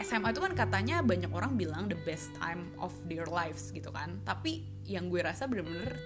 SMA 0.00 0.32
itu 0.32 0.40
kan 0.40 0.56
katanya 0.56 1.04
banyak 1.04 1.28
orang 1.28 1.60
bilang 1.60 1.84
the 1.84 1.98
best 2.08 2.32
time 2.40 2.72
of 2.80 2.92
their 3.04 3.28
lives 3.28 3.68
gitu 3.70 3.92
kan. 3.92 4.16
Tapi 4.24 4.64
yang 4.88 5.12
gue 5.12 5.20
rasa 5.20 5.44
bener-bener 5.44 5.96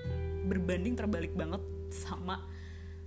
berbanding 0.51 0.99
terbalik 0.99 1.31
banget 1.33 1.63
sama 1.95 2.43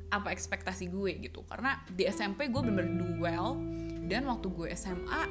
apa 0.07 0.31
ekspektasi 0.31 0.87
gue 0.87 1.19
gitu. 1.27 1.43
Karena 1.43 1.83
di 1.91 2.07
SMP 2.07 2.47
gue 2.47 2.61
bener-bener 2.63 2.95
do 2.95 3.07
well 3.19 3.59
dan 4.07 4.23
waktu 4.23 4.47
gue 4.47 4.67
SMA 4.71 5.21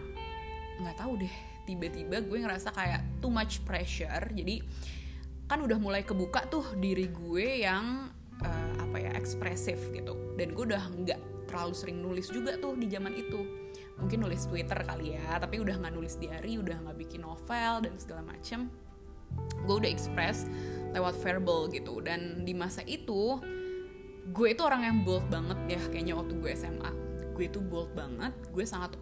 nggak 0.76 0.96
tahu 1.00 1.16
deh 1.16 1.34
tiba-tiba 1.64 2.20
gue 2.20 2.38
ngerasa 2.44 2.68
kayak 2.76 3.00
too 3.24 3.32
much 3.32 3.64
pressure. 3.64 4.28
Jadi 4.36 4.60
kan 5.46 5.62
udah 5.62 5.78
mulai 5.78 6.02
kebuka 6.02 6.50
tuh 6.50 6.74
diri 6.78 7.06
gue 7.10 7.62
yang 7.62 8.10
uh, 8.42 8.72
apa 8.82 8.96
ya 8.98 9.10
ekspresif 9.14 9.78
gitu. 9.94 10.14
Dan 10.34 10.52
gue 10.52 10.64
udah 10.74 10.82
nggak 10.90 11.20
terlalu 11.46 11.74
sering 11.74 11.98
nulis 12.02 12.26
juga 12.30 12.58
tuh 12.58 12.74
di 12.74 12.90
zaman 12.90 13.14
itu. 13.14 13.46
Mungkin 13.96 14.26
nulis 14.26 14.44
Twitter 14.44 14.76
kali 14.82 15.16
ya 15.16 15.38
tapi 15.38 15.62
udah 15.62 15.78
nggak 15.78 15.94
nulis 15.94 16.18
diary 16.18 16.58
udah 16.58 16.76
nggak 16.82 16.98
bikin 16.98 17.22
novel 17.22 17.86
dan 17.86 17.94
segala 17.96 18.26
macem. 18.26 18.68
Gue 19.64 19.82
udah 19.82 19.90
express 19.90 20.50
lewat 20.90 21.14
verbal 21.22 21.70
gitu. 21.70 22.02
Dan 22.02 22.42
di 22.42 22.52
masa 22.52 22.82
itu 22.84 23.38
gue 24.34 24.48
itu 24.50 24.62
orang 24.66 24.82
yang 24.82 24.98
bold 25.06 25.26
banget 25.30 25.78
ya 25.78 25.80
kayaknya 25.86 26.14
waktu 26.18 26.34
gue 26.42 26.50
SMA 26.58 26.90
gue 27.36 27.44
itu 27.46 27.62
bold 27.62 27.94
banget 27.94 28.34
gue 28.50 28.64
sangat 28.66 28.98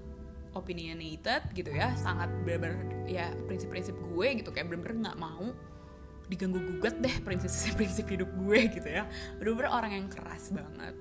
opinionated 0.53 1.49
gitu 1.57 1.73
ya 1.73 1.97
sangat 1.97 2.29
bener-bener 2.45 2.77
ya 3.09 3.33
prinsip-prinsip 3.49 3.97
gue 3.97 4.27
gitu 4.43 4.53
kayak 4.53 4.69
bener-bener 4.69 5.09
nggak 5.09 5.19
mau 5.19 5.55
diganggu 6.29 6.61
gugat 6.61 6.99
deh 7.01 7.15
prinsip-prinsip 7.21 8.07
hidup 8.09 8.31
gue 8.45 8.61
gitu 8.81 8.89
ya. 8.89 9.05
Bener-bener 9.37 9.71
orang 9.71 9.93
yang 9.93 10.07
keras 10.09 10.51
banget 10.51 10.95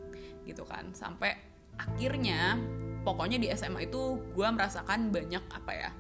gitu 0.44 0.64
kan. 0.68 0.92
Sampai 0.92 1.40
akhirnya 1.80 2.60
pokoknya 3.04 3.38
di 3.40 3.48
SMA 3.56 3.90
itu 3.90 4.20
gue 4.32 4.48
merasakan 4.48 5.10
banyak 5.10 5.44
apa 5.50 5.72
ya 5.74 5.92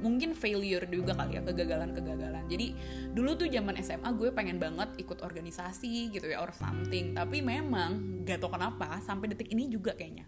mungkin 0.00 0.32
failure 0.32 0.88
juga 0.88 1.12
kali 1.12 1.36
ya 1.36 1.42
kegagalan-kegagalan. 1.44 2.44
Jadi 2.48 2.72
dulu 3.12 3.36
tuh 3.36 3.48
zaman 3.52 3.76
SMA 3.84 4.08
gue 4.16 4.32
pengen 4.32 4.56
banget 4.56 4.96
ikut 4.96 5.20
organisasi 5.20 6.08
gitu 6.10 6.32
ya 6.32 6.40
or 6.40 6.50
something. 6.56 7.12
Tapi 7.12 7.44
memang 7.44 8.24
gak 8.24 8.40
tau 8.40 8.48
kenapa 8.48 8.98
sampai 9.04 9.30
detik 9.30 9.52
ini 9.52 9.68
juga 9.68 9.92
kayaknya. 9.92 10.24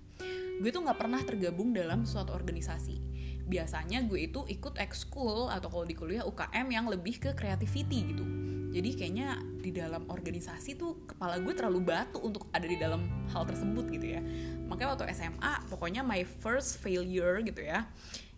Gue 0.61 0.71
tuh 0.71 0.85
nggak 0.85 1.01
pernah 1.01 1.19
tergabung 1.25 1.73
dalam 1.73 2.05
suatu 2.05 2.37
organisasi 2.37 3.12
biasanya 3.47 4.05
gue 4.07 4.31
itu 4.31 4.47
ikut 4.47 4.79
ekskul 4.79 5.51
atau 5.51 5.69
kalau 5.69 5.87
di 5.87 5.95
kuliah 5.99 6.25
UKM 6.27 6.67
yang 6.71 6.87
lebih 6.87 7.19
ke 7.19 7.31
creativity 7.35 8.15
gitu. 8.15 8.25
Jadi 8.73 8.91
kayaknya 8.97 9.37
di 9.61 9.69
dalam 9.69 10.09
organisasi 10.09 10.81
tuh 10.81 11.05
kepala 11.05 11.37
gue 11.37 11.53
terlalu 11.53 11.85
batu 11.85 12.17
untuk 12.25 12.49
ada 12.57 12.65
di 12.65 12.81
dalam 12.81 13.05
hal 13.29 13.45
tersebut 13.45 13.85
gitu 13.93 14.17
ya. 14.17 14.21
Makanya 14.65 14.97
waktu 14.97 15.13
SMA 15.13 15.69
pokoknya 15.69 16.01
my 16.01 16.25
first 16.25 16.81
failure 16.81 17.37
gitu 17.45 17.61
ya 17.61 17.85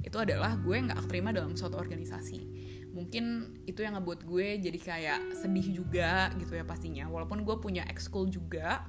itu 0.04 0.16
adalah 0.20 0.58
gue 0.60 0.76
nggak 0.76 1.06
terima 1.06 1.30
dalam 1.30 1.54
suatu 1.54 1.78
organisasi. 1.78 2.42
Mungkin 2.92 3.54
itu 3.66 3.86
yang 3.86 3.94
ngebuat 3.98 4.26
gue 4.26 4.58
jadi 4.58 4.78
kayak 4.78 5.20
sedih 5.38 5.70
juga 5.70 6.34
gitu 6.36 6.58
ya 6.58 6.66
pastinya. 6.66 7.06
Walaupun 7.06 7.46
gue 7.46 7.56
punya 7.62 7.86
ekskul 7.86 8.26
juga 8.26 8.82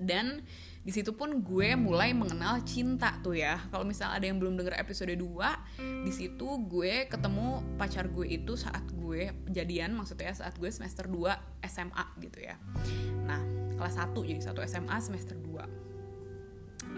dan 0.00 0.42
di 0.80 0.96
situ 0.96 1.12
pun 1.12 1.44
gue 1.44 1.76
mulai 1.76 2.16
mengenal 2.16 2.64
cinta 2.64 3.20
tuh 3.20 3.36
ya. 3.36 3.60
Kalau 3.68 3.84
misalnya 3.84 4.16
ada 4.16 4.26
yang 4.26 4.40
belum 4.40 4.56
denger 4.56 4.80
episode 4.80 5.12
2 5.12 5.20
di 6.08 6.12
situ 6.12 6.48
gue 6.64 7.04
ketemu 7.04 7.60
pacar 7.76 8.08
gue 8.08 8.24
itu 8.24 8.56
saat 8.56 8.82
gue 8.96 9.28
jadian 9.52 9.92
maksudnya 9.92 10.32
saat 10.32 10.56
gue 10.56 10.72
semester 10.72 11.04
2 11.04 11.68
SMA 11.68 12.04
gitu 12.24 12.38
ya. 12.40 12.56
Nah 13.28 13.44
kelas 13.76 14.00
1 14.00 14.16
jadi 14.16 14.40
satu 14.40 14.64
SMA 14.64 14.96
semester 15.04 15.36
2 15.36 15.89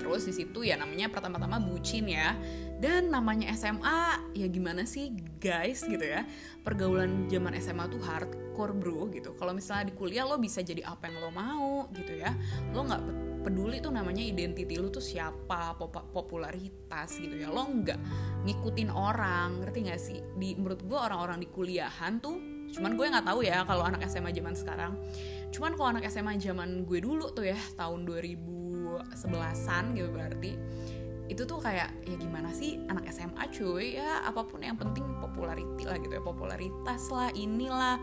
terus 0.03 0.27
di 0.27 0.35
situ 0.35 0.67
ya 0.67 0.75
namanya 0.75 1.07
pertama-tama 1.07 1.63
bucin 1.63 2.11
ya. 2.11 2.35
Dan 2.83 3.15
namanya 3.15 3.55
SMA 3.55 4.35
ya 4.35 4.51
gimana 4.51 4.83
sih 4.83 5.15
guys 5.39 5.87
gitu 5.87 6.03
ya. 6.03 6.27
Pergaulan 6.67 7.31
zaman 7.31 7.55
SMA 7.63 7.87
tuh 7.87 8.03
hardcore 8.03 8.75
bro 8.75 9.07
gitu. 9.15 9.39
Kalau 9.39 9.55
misalnya 9.55 9.87
di 9.87 9.95
kuliah 9.95 10.27
lo 10.27 10.35
bisa 10.43 10.67
jadi 10.67 10.83
apa 10.83 11.07
yang 11.07 11.23
lo 11.23 11.31
mau 11.31 11.87
gitu 11.95 12.19
ya. 12.19 12.35
Lo 12.75 12.83
nggak 12.83 13.03
peduli 13.47 13.79
tuh 13.79 13.95
namanya 13.95 14.23
identity 14.23 14.79
lu 14.79 14.91
tuh 14.91 15.03
siapa 15.03 15.79
pop 15.79 15.95
popularitas 16.11 17.23
gitu 17.23 17.39
ya. 17.39 17.55
Lo 17.55 17.71
nggak 17.71 17.99
ngikutin 18.51 18.91
orang 18.91 19.63
ngerti 19.63 19.79
gak 19.87 20.03
sih? 20.03 20.19
Di 20.35 20.59
menurut 20.59 20.83
gue 20.83 20.99
orang-orang 20.99 21.39
di 21.39 21.47
kuliahan 21.47 22.19
tuh 22.19 22.35
cuman 22.73 22.97
gue 22.97 23.05
nggak 23.05 23.27
tahu 23.29 23.45
ya 23.45 23.63
kalau 23.69 23.87
anak 23.87 24.03
SMA 24.11 24.35
zaman 24.35 24.59
sekarang. 24.59 24.99
Cuman 25.55 25.79
kalau 25.79 25.95
anak 25.95 26.11
SMA 26.11 26.35
zaman 26.43 26.83
gue 26.83 26.99
dulu 26.99 27.31
tuh 27.31 27.47
ya 27.47 27.59
tahun 27.79 28.09
2011an 28.93 29.85
gitu 29.97 30.09
berarti 30.13 30.53
itu 31.31 31.49
tuh 31.49 31.65
kayak 31.65 32.05
ya 32.05 32.17
gimana 32.21 32.53
sih 32.53 32.77
anak 32.93 33.09
SMA 33.09 33.49
cuy 33.49 33.97
ya 33.97 34.21
apa 34.27 34.45
pun 34.45 34.61
yang 34.61 34.77
penting 34.77 35.07
popularity 35.17 35.89
lah 35.89 35.97
gitu 35.97 36.13
ya 36.13 36.23
popularitas 36.23 37.09
lah 37.09 37.33
inilah. 37.33 37.97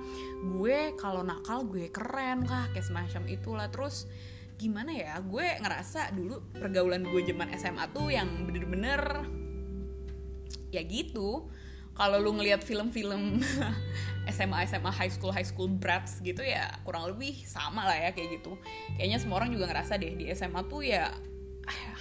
Gue 0.49 0.97
kalau 0.97 1.21
nakal 1.21 1.67
gue 1.69 1.93
keren 1.93 2.47
kah 2.49 2.71
kayak 2.73 2.89
semacam 2.89 3.29
itulah. 3.29 3.67
Terus 3.69 4.09
gimana 4.57 4.89
ya 4.89 5.21
gue 5.21 5.45
ngerasa 5.61 6.09
dulu 6.17 6.41
pergaulan 6.57 7.05
gue 7.05 7.21
zaman 7.21 7.53
SMA 7.53 7.85
tuh 7.93 8.09
yang 8.09 8.49
bener-bener 8.49 9.29
ya 10.73 10.81
gitu 10.89 11.53
kalau 11.99 12.15
lu 12.23 12.31
ngelihat 12.39 12.63
film-film 12.63 13.43
SMA 14.33 14.63
SMA 14.71 14.87
high 14.87 15.11
school 15.11 15.35
high 15.35 15.43
school 15.43 15.67
brats 15.67 16.23
gitu 16.23 16.39
ya 16.39 16.71
kurang 16.87 17.11
lebih 17.11 17.43
sama 17.43 17.83
lah 17.83 17.99
ya 17.99 18.15
kayak 18.15 18.39
gitu. 18.39 18.55
Kayaknya 18.95 19.17
semua 19.19 19.43
orang 19.43 19.51
juga 19.51 19.67
ngerasa 19.67 19.99
deh 19.99 20.15
di 20.15 20.31
SMA 20.31 20.63
tuh 20.71 20.87
ya 20.87 21.11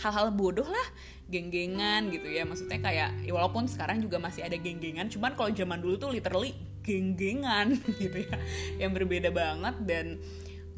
hal-hal 0.07 0.31
bodoh 0.31 0.71
lah 0.71 0.89
geng-gengan 1.27 2.15
gitu 2.15 2.31
ya. 2.31 2.47
Maksudnya 2.47 2.79
kayak 2.79 3.27
ya 3.27 3.33
walaupun 3.35 3.67
sekarang 3.67 3.99
juga 3.99 4.23
masih 4.23 4.47
ada 4.47 4.55
geng-gengan 4.55 5.11
cuman 5.11 5.35
kalau 5.35 5.51
zaman 5.51 5.83
dulu 5.83 5.99
tuh 5.99 6.15
literally 6.15 6.55
geng-gengan 6.87 7.75
gitu 8.03 8.23
ya 8.23 8.39
yang 8.79 8.95
berbeda 8.95 9.35
banget. 9.35 9.75
Dan 9.83 10.23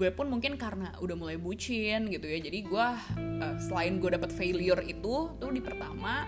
gue 0.00 0.08
pun 0.16 0.32
mungkin 0.32 0.56
karena 0.56 0.96
udah 0.96 1.12
mulai 1.12 1.36
bucin 1.36 2.08
gitu 2.08 2.24
ya 2.24 2.40
jadi 2.40 2.64
gue 2.64 2.86
uh, 3.20 3.56
selain 3.60 4.00
gue 4.00 4.08
dapet 4.08 4.32
failure 4.32 4.80
itu 4.80 5.28
tuh 5.36 5.52
di 5.52 5.60
pertama 5.60 6.24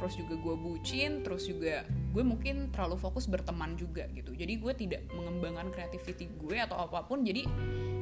terus 0.00 0.16
juga 0.16 0.34
gue 0.40 0.56
bucin 0.56 1.20
terus 1.20 1.44
juga 1.44 1.84
gue 1.84 2.24
mungkin 2.24 2.72
terlalu 2.72 2.96
fokus 2.96 3.28
berteman 3.28 3.76
juga 3.76 4.08
gitu. 4.16 4.32
Jadi 4.32 4.56
gue 4.56 4.72
tidak 4.72 5.02
mengembangkan 5.12 5.68
creativity 5.68 6.32
gue 6.40 6.56
atau 6.56 6.80
apa 6.80 7.04
pun. 7.04 7.20
Jadi 7.20 7.44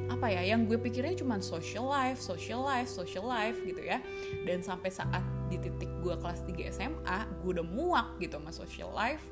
apa 0.09 0.31
ya 0.31 0.41
yang 0.41 0.65
gue 0.65 0.79
pikirnya 0.79 1.13
cuma 1.19 1.37
social 1.43 1.85
life 1.85 2.17
social 2.17 2.65
life 2.65 2.87
social 2.87 3.27
life 3.27 3.59
gitu 3.67 3.83
ya. 3.83 3.99
Dan 4.47 4.63
sampai 4.63 4.87
saat 4.89 5.21
di 5.51 5.59
titik 5.59 5.91
gue 5.99 6.15
kelas 6.15 6.47
3 6.47 6.71
SMA 6.71 7.19
gue 7.43 7.51
udah 7.59 7.67
muak 7.67 8.07
gitu 8.23 8.39
sama 8.39 8.55
social 8.55 8.89
life. 8.95 9.27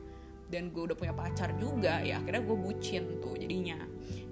Dan 0.47 0.71
gue 0.75 0.91
udah 0.91 0.95
punya 0.95 1.15
pacar 1.15 1.55
juga 1.55 2.03
ya 2.03 2.19
akhirnya 2.19 2.43
gue 2.43 2.57
bucin 2.59 3.23
tuh 3.23 3.39
jadinya. 3.39 3.79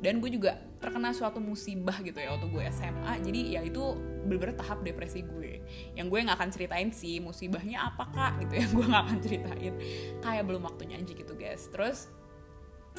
Dan 0.04 0.20
gue 0.20 0.27
juga 0.27 0.60
terkena 0.84 1.15
suatu 1.15 1.42
musibah 1.42 1.98
gitu 2.06 2.20
ya 2.20 2.36
waktu 2.38 2.48
gue 2.51 2.63
SMA 2.70 3.13
jadi 3.25 3.42
ya 3.58 3.62
itu 3.65 4.15
bener-bener 4.25 4.58
tahap 4.58 4.82
depresi 4.82 5.22
gue. 5.22 5.62
Yang 5.94 6.08
gue 6.10 6.20
nggak 6.25 6.38
akan 6.41 6.50
ceritain 6.51 6.89
sih 6.89 7.22
musibahnya 7.22 7.94
apa 7.94 8.10
kak 8.10 8.32
gitu 8.46 8.53
ya. 8.60 8.65
Gue 8.75 8.86
nggak 8.89 9.03
akan 9.05 9.20
ceritain. 9.22 9.74
Kayak 10.20 10.44
belum 10.50 10.62
waktunya 10.65 10.98
aja 10.98 11.13
gitu 11.13 11.34
guys. 11.38 11.70
Terus 11.70 12.10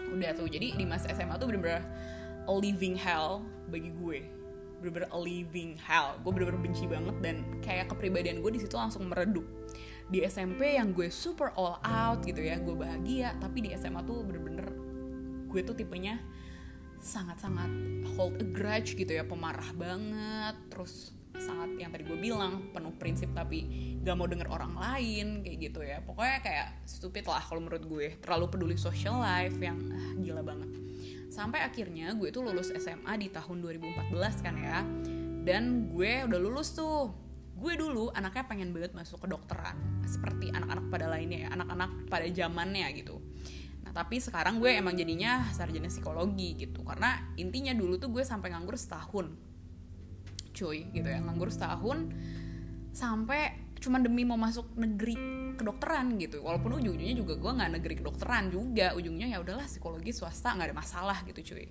udah 0.00 0.30
tuh. 0.38 0.46
Jadi 0.46 0.78
di 0.78 0.84
masa 0.86 1.10
SMA 1.12 1.34
tuh 1.36 1.50
bener-bener 1.50 1.82
a 2.46 2.54
living 2.54 2.94
hell 2.94 3.42
bagi 3.68 3.90
gue. 3.90 4.22
Bener-bener 4.80 5.10
a 5.10 5.18
living 5.18 5.74
hell. 5.82 6.16
Gue 6.22 6.30
bener-bener 6.30 6.62
benci 6.62 6.86
banget 6.86 7.16
dan 7.20 7.42
kayak 7.60 7.90
kepribadian 7.90 8.40
gue 8.40 8.54
di 8.54 8.60
situ 8.62 8.78
langsung 8.78 9.10
meredup. 9.10 9.44
Di 10.06 10.22
SMP 10.22 10.78
yang 10.78 10.94
gue 10.94 11.10
super 11.10 11.50
all 11.58 11.82
out 11.82 12.22
gitu 12.22 12.38
ya 12.38 12.62
gue 12.62 12.78
bahagia 12.78 13.34
tapi 13.42 13.66
di 13.66 13.74
SMA 13.74 14.06
tuh 14.06 14.22
bener-bener 14.22 14.70
gue 15.50 15.60
tuh 15.66 15.74
tipenya 15.74 16.22
sangat-sangat 17.00 17.70
hold 18.16 18.36
a 18.40 18.46
grudge 18.46 18.96
gitu 18.96 19.08
ya 19.08 19.24
pemarah 19.24 19.70
banget 19.76 20.56
terus 20.72 21.15
sangat 21.40 21.76
yang 21.76 21.90
tadi 21.92 22.04
gue 22.06 22.18
bilang 22.18 22.72
penuh 22.72 22.94
prinsip 22.96 23.30
tapi 23.36 23.66
gak 24.00 24.16
mau 24.16 24.26
denger 24.28 24.48
orang 24.48 24.74
lain 24.76 25.42
kayak 25.44 25.58
gitu 25.70 25.80
ya. 25.82 25.98
Pokoknya 26.02 26.38
kayak 26.40 26.68
stupid 26.88 27.24
lah 27.26 27.42
kalau 27.42 27.64
menurut 27.64 27.84
gue. 27.84 28.06
Terlalu 28.22 28.46
peduli 28.50 28.76
social 28.78 29.20
life 29.20 29.56
yang 29.58 29.78
ah, 29.92 30.12
gila 30.16 30.42
banget. 30.42 30.70
Sampai 31.32 31.60
akhirnya 31.62 32.14
gue 32.14 32.32
tuh 32.32 32.46
lulus 32.46 32.72
SMA 32.72 33.12
di 33.20 33.28
tahun 33.28 33.60
2014 33.60 34.44
kan 34.44 34.54
ya. 34.56 34.78
Dan 35.46 35.92
gue 35.92 36.24
udah 36.26 36.40
lulus 36.40 36.72
tuh. 36.74 37.12
Gue 37.56 37.72
dulu 37.72 38.12
anaknya 38.12 38.44
pengen 38.44 38.76
banget 38.76 38.92
masuk 38.92 39.24
ke 39.24 39.32
dokteran 39.32 39.80
seperti 40.04 40.52
anak-anak 40.52 40.92
pada 40.92 41.08
lainnya 41.08 41.48
ya 41.48 41.56
anak-anak 41.56 41.90
pada 42.12 42.28
zamannya 42.28 42.84
gitu. 43.00 43.16
Nah 43.80 43.96
tapi 43.96 44.20
sekarang 44.20 44.60
gue 44.60 44.76
emang 44.76 44.92
jadinya 44.92 45.40
sarjana 45.56 45.88
psikologi 45.88 46.52
gitu. 46.52 46.84
Karena 46.84 47.16
intinya 47.40 47.72
dulu 47.72 47.96
tuh 47.96 48.12
gue 48.12 48.20
sampai 48.28 48.52
nganggur 48.52 48.76
setahun 48.76 49.55
cuy 50.56 50.88
gitu 50.96 51.04
ya. 51.04 51.20
Nganggur 51.20 51.52
setahun 51.52 52.08
sampai 52.96 53.68
cuman 53.76 54.00
demi 54.00 54.24
mau 54.24 54.40
masuk 54.40 54.72
negeri 54.80 55.14
kedokteran 55.60 56.16
gitu. 56.16 56.40
Walaupun 56.40 56.80
ujung-ujungnya 56.80 57.12
juga 57.12 57.36
gue 57.36 57.52
nggak 57.52 57.70
negeri 57.76 57.94
kedokteran 58.00 58.48
juga. 58.48 58.96
Ujungnya 58.96 59.28
ya 59.28 59.44
udahlah 59.44 59.68
psikologi 59.68 60.16
swasta 60.16 60.56
nggak 60.56 60.72
ada 60.72 60.76
masalah 60.76 61.18
gitu 61.28 61.52
cuy. 61.52 61.68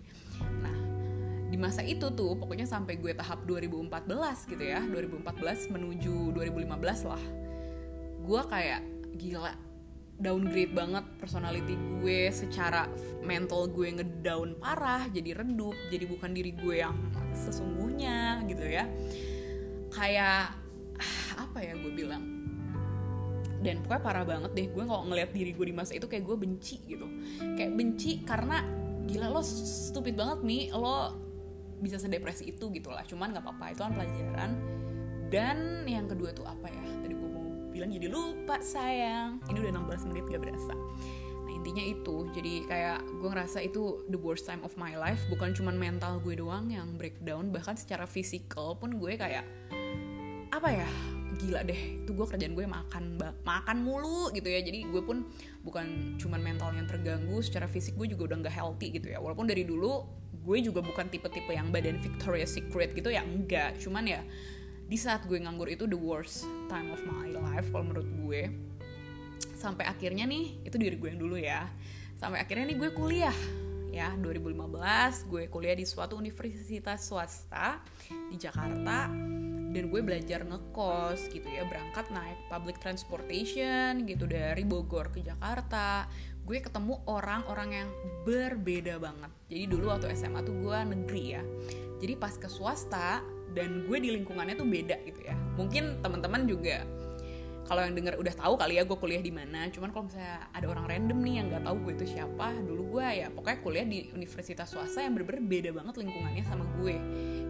Nah 0.62 0.86
di 1.56 1.58
masa 1.64 1.88
itu 1.88 2.12
tuh 2.12 2.36
pokoknya 2.36 2.68
sampai 2.68 3.00
gue 3.00 3.16
tahap 3.16 3.48
2014 3.48 4.52
gitu 4.52 4.60
ya 4.60 4.84
2014 4.92 5.72
menuju 5.72 6.36
2015 6.36 7.08
lah 7.08 7.24
gue 8.28 8.42
kayak 8.52 8.82
gila 9.16 9.56
downgrade 10.16 10.72
banget 10.72 11.04
personality 11.20 11.76
gue 12.00 12.32
secara 12.32 12.88
mental 13.20 13.68
gue 13.68 14.00
ngedown 14.00 14.56
parah 14.64 15.04
jadi 15.12 15.44
redup 15.44 15.76
jadi 15.92 16.08
bukan 16.08 16.32
diri 16.32 16.56
gue 16.56 16.76
yang 16.80 16.96
sesungguhnya 17.36 18.42
gitu 18.48 18.64
ya. 18.64 18.88
Kayak 19.92 20.56
apa 21.44 21.58
ya 21.60 21.76
gue 21.76 21.92
bilang? 21.92 22.24
Dan 23.60 23.82
pokoknya 23.82 24.02
parah 24.02 24.26
banget 24.26 24.52
deh 24.56 24.68
gue 24.72 24.84
kalau 24.88 25.04
ngeliat 25.10 25.36
diri 25.36 25.52
gue 25.52 25.66
di 25.68 25.76
masa 25.76 25.98
itu 25.98 26.08
kayak 26.08 26.24
gue 26.24 26.38
benci 26.40 26.80
gitu. 26.88 27.08
Kayak 27.60 27.76
benci 27.76 28.24
karena 28.24 28.64
gila 29.06 29.30
lo 29.30 29.44
stupid 29.44 30.16
banget 30.16 30.40
nih 30.42 30.72
lo 30.74 31.14
bisa 31.76 32.00
sedepresi 32.00 32.50
itu 32.56 32.72
gitu 32.72 32.88
lah 32.88 33.04
cuman 33.04 33.36
nggak 33.36 33.44
apa-apa 33.44 33.66
itu 33.76 33.82
kan 33.84 33.92
pelajaran. 33.94 34.52
Dan 35.28 35.84
yang 35.90 36.08
kedua 36.08 36.32
tuh 36.32 36.48
apa 36.48 36.72
ya 36.72 36.95
bilang 37.76 37.92
jadi 37.92 38.08
lupa 38.08 38.64
sayang. 38.64 39.44
Ini 39.52 39.58
udah 39.60 39.72
16 39.84 40.08
menit 40.08 40.24
gak 40.32 40.42
berasa. 40.48 40.72
Nah 41.44 41.52
intinya 41.52 41.84
itu. 41.84 42.16
Jadi 42.32 42.64
kayak 42.72 43.04
gue 43.20 43.28
ngerasa 43.28 43.60
itu 43.60 44.08
the 44.08 44.16
worst 44.16 44.48
time 44.48 44.64
of 44.64 44.72
my 44.80 44.96
life. 44.96 45.20
Bukan 45.28 45.52
cuman 45.52 45.76
mental 45.76 46.24
gue 46.24 46.40
doang 46.40 46.72
yang 46.72 46.96
breakdown 46.96 47.52
bahkan 47.52 47.76
secara 47.76 48.08
fisikal 48.08 48.80
pun 48.80 48.96
gue 48.96 49.20
kayak 49.20 49.44
apa 50.56 50.70
ya? 50.72 50.90
Gila 51.36 51.68
deh 51.68 52.00
itu 52.00 52.16
gue 52.16 52.24
kerjaan 52.24 52.56
gue 52.56 52.64
makan 52.64 53.20
makan 53.44 53.78
mulu 53.84 54.32
gitu 54.32 54.48
ya. 54.48 54.64
Jadi 54.64 54.88
gue 54.88 55.04
pun 55.04 55.28
bukan 55.68 56.16
cuman 56.16 56.40
mental 56.40 56.72
yang 56.72 56.88
terganggu 56.88 57.44
secara 57.44 57.68
fisik 57.68 58.00
gue 58.00 58.08
juga 58.08 58.32
udah 58.32 58.48
nggak 58.48 58.56
healthy 58.56 58.96
gitu 58.96 59.12
ya. 59.12 59.20
Walaupun 59.20 59.52
dari 59.52 59.68
dulu 59.68 60.08
gue 60.46 60.58
juga 60.64 60.80
bukan 60.80 61.12
tipe-tipe 61.12 61.52
yang 61.52 61.74
badan 61.76 62.00
Victoria's 62.00 62.56
Secret 62.56 62.96
gitu 62.96 63.12
ya 63.12 63.20
enggak. 63.20 63.76
Cuman 63.84 64.08
ya 64.08 64.24
di 64.86 64.98
saat 65.02 65.26
gue 65.26 65.42
nganggur 65.42 65.66
itu 65.66 65.90
the 65.90 65.98
worst 65.98 66.46
time 66.70 66.94
of 66.94 67.02
my 67.10 67.34
life 67.34 67.66
kalau 67.74 67.90
menurut 67.90 68.10
gue. 68.22 68.42
Sampai 69.58 69.90
akhirnya 69.90 70.30
nih 70.30 70.62
itu 70.62 70.78
diri 70.78 70.96
gue 71.02 71.10
yang 71.10 71.22
dulu 71.22 71.38
ya. 71.42 71.66
Sampai 72.16 72.42
akhirnya 72.46 72.70
nih 72.70 72.78
gue 72.78 72.90
kuliah 72.94 73.38
ya. 73.90 74.14
2015 74.14 75.32
gue 75.32 75.44
kuliah 75.50 75.74
di 75.74 75.90
suatu 75.90 76.22
universitas 76.22 77.02
swasta 77.02 77.82
di 78.30 78.38
Jakarta 78.38 79.10
dan 79.76 79.92
gue 79.92 80.02
belajar 80.06 80.48
ngekos 80.48 81.34
gitu 81.34 81.52
ya 81.52 81.68
berangkat 81.68 82.08
naik 82.14 82.40
public 82.48 82.80
transportation 82.80 84.08
gitu 84.08 84.30
dari 84.30 84.64
Bogor 84.64 85.10
ke 85.10 85.26
Jakarta. 85.26 86.08
Gue 86.46 86.62
ketemu 86.62 87.02
orang-orang 87.10 87.70
yang 87.74 87.90
berbeda 88.22 89.02
banget. 89.02 89.34
Jadi 89.50 89.64
dulu 89.66 89.90
waktu 89.90 90.14
SMA 90.14 90.46
tuh 90.46 90.56
gue 90.62 90.78
negeri 90.94 91.24
ya. 91.34 91.44
Jadi 91.98 92.14
pas 92.22 92.38
ke 92.38 92.46
swasta 92.46 93.26
dan 93.56 93.88
gue 93.88 93.98
di 93.98 94.12
lingkungannya 94.12 94.60
tuh 94.60 94.68
beda 94.68 95.00
gitu 95.08 95.24
ya. 95.24 95.36
Mungkin 95.56 96.04
teman-teman 96.04 96.44
juga 96.46 96.84
kalau 97.66 97.82
yang 97.82 97.98
denger 97.98 98.22
udah 98.22 98.34
tahu 98.38 98.54
kali 98.62 98.78
ya 98.78 98.84
gue 98.86 98.98
kuliah 99.00 99.24
di 99.24 99.34
mana. 99.34 99.66
Cuman 99.74 99.90
kalau 99.90 100.06
misalnya 100.06 100.46
ada 100.54 100.66
orang 100.70 100.86
random 100.86 101.18
nih 101.26 101.34
yang 101.42 101.46
nggak 101.50 101.64
tahu 101.66 101.76
gue 101.82 101.94
itu 101.98 102.06
siapa 102.14 102.54
dulu 102.62 103.00
gue 103.00 103.08
ya 103.26 103.28
pokoknya 103.34 103.60
kuliah 103.66 103.86
di 103.90 103.98
universitas 104.14 104.70
swasta 104.70 105.02
yang 105.02 105.18
bener-bener 105.18 105.42
beda 105.42 105.70
banget 105.74 105.94
lingkungannya 105.98 106.44
sama 106.46 106.66
gue. 106.78 106.96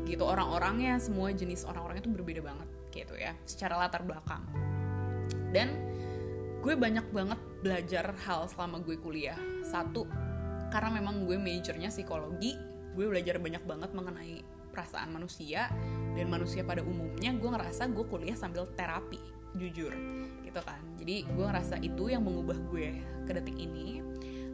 Gitu 0.08 0.24
orang-orangnya 0.24 1.02
semua 1.02 1.34
jenis 1.36 1.68
orang-orangnya 1.68 2.06
tuh 2.08 2.14
berbeda 2.16 2.42
banget 2.46 2.68
gitu 2.96 3.14
ya 3.20 3.36
secara 3.44 3.76
latar 3.76 4.08
belakang. 4.08 4.46
Dan 5.52 5.74
gue 6.64 6.74
banyak 6.78 7.12
banget 7.12 7.40
belajar 7.60 8.16
hal 8.24 8.48
selama 8.48 8.80
gue 8.86 8.96
kuliah. 8.96 9.38
Satu 9.68 10.08
karena 10.72 10.96
memang 11.02 11.28
gue 11.28 11.36
majornya 11.36 11.92
psikologi 11.92 12.56
gue 12.96 13.06
belajar 13.12 13.36
banyak 13.38 13.64
banget 13.68 13.92
mengenai 13.92 14.40
perasaan 14.72 15.12
manusia 15.12 15.68
dan 16.16 16.32
manusia 16.32 16.64
pada 16.64 16.82
umumnya 16.82 17.36
gue 17.36 17.50
ngerasa 17.52 17.92
gue 17.92 18.06
kuliah 18.08 18.34
sambil 18.40 18.64
terapi 18.74 19.20
jujur 19.56 19.92
gitu 20.44 20.60
kan. 20.64 20.80
Jadi 21.00 21.28
gue 21.28 21.46
ngerasa 21.46 21.76
itu 21.84 22.12
yang 22.12 22.24
mengubah 22.24 22.56
gue 22.72 23.04
ke 23.28 23.32
detik 23.36 23.56
ini. 23.60 24.00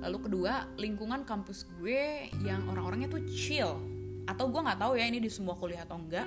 Lalu 0.02 0.18
kedua 0.30 0.66
lingkungan 0.82 1.22
kampus 1.26 1.70
gue 1.78 2.30
yang 2.42 2.66
orang-orangnya 2.70 3.10
tuh 3.14 3.22
chill. 3.30 3.78
Atau 4.26 4.50
gue 4.50 4.62
nggak 4.62 4.82
tahu 4.82 4.98
ya 4.98 5.06
ini 5.06 5.22
di 5.22 5.30
semua 5.30 5.54
kuliah 5.58 5.86
atau 5.86 6.02
enggak. 6.02 6.26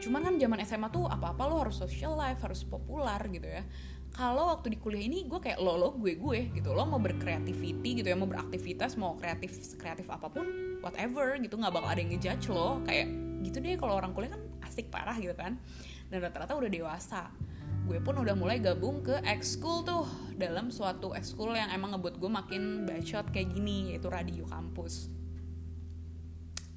Cuman 0.00 0.24
kan 0.24 0.34
zaman 0.36 0.58
SMA 0.64 0.88
tuh 0.92 1.08
apa-apa 1.08 1.42
lo 1.48 1.56
harus 1.64 1.76
social 1.76 2.16
life 2.16 2.40
harus 2.40 2.64
populer 2.64 3.20
gitu 3.28 3.48
ya. 3.48 3.64
Kalau 4.14 4.54
waktu 4.54 4.70
di 4.70 4.78
kuliah 4.78 5.04
ini 5.10 5.26
gue 5.26 5.42
kayak 5.42 5.58
lo 5.58 5.76
gue 5.96 6.16
gue 6.16 6.40
gitu. 6.56 6.72
Lo 6.72 6.88
mau 6.88 7.00
berkreativiti 7.02 8.00
gitu 8.00 8.08
ya 8.08 8.16
mau 8.16 8.28
beraktivitas 8.30 8.96
mau 8.96 9.18
kreatif 9.20 9.76
kreatif 9.76 10.06
apa 10.08 10.32
pun 10.32 10.78
whatever 10.80 11.36
gitu. 11.40 11.60
Nggak 11.60 11.72
bakal 11.76 11.88
ada 11.92 12.00
yang 12.00 12.12
ngejudge 12.14 12.46
lo. 12.52 12.80
Kayak 12.88 13.10
gitu 13.44 13.60
deh 13.60 13.76
kalau 13.76 14.00
orang 14.00 14.16
kuliah 14.16 14.32
kan 14.32 14.42
asik 14.64 14.88
parah 14.88 15.16
gitu 15.20 15.36
kan. 15.36 15.60
Dan 16.08 16.18
rata-rata 16.24 16.56
udah 16.56 16.70
dewasa. 16.72 17.28
Gue 17.84 18.00
pun 18.00 18.16
udah 18.16 18.32
mulai 18.32 18.64
gabung 18.64 19.04
ke 19.04 19.20
ekskul 19.28 19.84
tuh. 19.84 20.08
Dalam 20.40 20.72
suatu 20.72 21.12
ekskul 21.12 21.52
yang 21.52 21.68
emang 21.68 21.92
ngebuat 21.96 22.16
gue 22.16 22.30
makin 22.32 22.62
bacot 22.88 23.28
kayak 23.28 23.52
gini 23.52 23.92
yaitu 23.92 24.08
radio 24.08 24.48
kampus. 24.48 25.12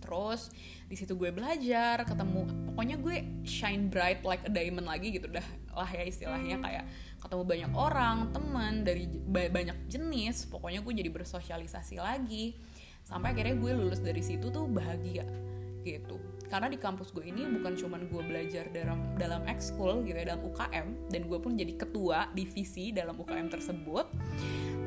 Terus 0.03 0.51
di 0.87 0.95
situ 0.95 1.19
gue 1.19 1.35
belajar 1.35 2.07
ketemu 2.07 2.47
pokoknya 2.71 2.95
gue 2.95 3.43
shine 3.43 3.91
bright 3.91 4.23
like 4.23 4.39
a 4.47 4.51
diamond 4.51 4.87
lagi 4.87 5.11
gitu 5.11 5.27
dah 5.27 5.43
lah 5.71 5.87
ya 5.87 6.03
istilahnya. 6.03 6.59
Kayak 6.59 6.85
ketemu 7.23 7.43
banyak 7.43 7.71
orang 7.71 8.17
temen 8.35 8.73
dari 8.83 9.07
banyak 9.31 9.87
jenis. 9.87 10.47
Pokoknya 10.51 10.83
gue 10.83 10.91
jadi 10.91 11.11
bersosialisasi 11.11 12.03
lagi. 12.03 12.59
Sampai 13.07 13.31
akhirnya 13.31 13.55
gue 13.55 13.71
lulus 13.71 14.03
dari 14.03 14.19
situ 14.19 14.51
tuh 14.51 14.67
bahagia 14.67 15.23
gitu 15.87 16.19
karena 16.47 16.71
di 16.71 16.79
kampus 16.79 17.11
gue 17.11 17.27
ini 17.27 17.43
bukan 17.59 17.75
cuman 17.75 18.07
gue 18.07 18.21
belajar 18.23 18.65
dalam 18.71 18.99
dalam 19.19 19.43
ekskul 19.51 20.03
gitu 20.07 20.15
ya 20.15 20.35
dalam 20.35 20.47
UKM 20.47 20.87
dan 21.11 21.21
gue 21.27 21.39
pun 21.39 21.51
jadi 21.59 21.73
ketua 21.75 22.31
divisi 22.31 22.95
dalam 22.95 23.19
UKM 23.19 23.47
tersebut 23.51 24.07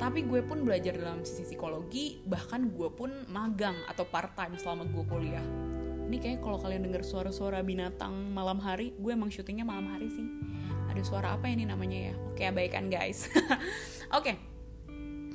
tapi 0.01 0.25
gue 0.25 0.41
pun 0.41 0.65
belajar 0.65 0.97
dalam 0.97 1.21
sisi 1.29 1.45
psikologi 1.45 2.25
bahkan 2.25 2.73
gue 2.73 2.89
pun 2.89 3.13
magang 3.29 3.77
atau 3.85 4.09
part 4.09 4.33
time 4.33 4.57
selama 4.57 4.89
gue 4.89 5.05
kuliah. 5.05 5.45
Ini 6.09 6.17
kayak 6.19 6.41
kalau 6.41 6.57
kalian 6.57 6.89
dengar 6.89 7.05
suara-suara 7.05 7.61
binatang 7.61 8.33
malam 8.33 8.59
hari 8.65 8.97
gue 8.97 9.13
emang 9.13 9.29
syutingnya 9.29 9.69
malam 9.69 9.93
hari 9.93 10.09
sih. 10.09 10.25
Ada 10.89 11.05
suara 11.05 11.29
apa 11.37 11.53
ini 11.53 11.69
namanya 11.69 12.11
ya? 12.11 12.15
Oke 12.33 12.49
abaikan 12.49 12.89
guys. 12.89 13.29
Oke. 14.19 14.41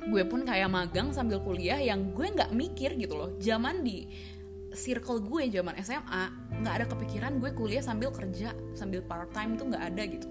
Gue 0.06 0.22
pun 0.26 0.42
kayak 0.42 0.66
magang 0.66 1.14
sambil 1.14 1.38
kuliah 1.46 1.78
yang 1.78 2.10
gue 2.10 2.26
nggak 2.26 2.50
mikir 2.50 2.98
gitu 2.98 3.14
loh. 3.14 3.30
Zaman 3.38 3.86
di 3.86 4.10
circle 4.76 5.24
gue 5.24 5.48
zaman 5.48 5.74
SMA 5.80 6.24
nggak 6.60 6.74
ada 6.76 6.86
kepikiran 6.86 7.40
gue 7.40 7.50
kuliah 7.56 7.80
sambil 7.80 8.12
kerja 8.12 8.52
sambil 8.76 9.00
part 9.00 9.32
time 9.32 9.56
tuh 9.56 9.72
nggak 9.72 9.84
ada 9.96 10.02
gitu. 10.04 10.28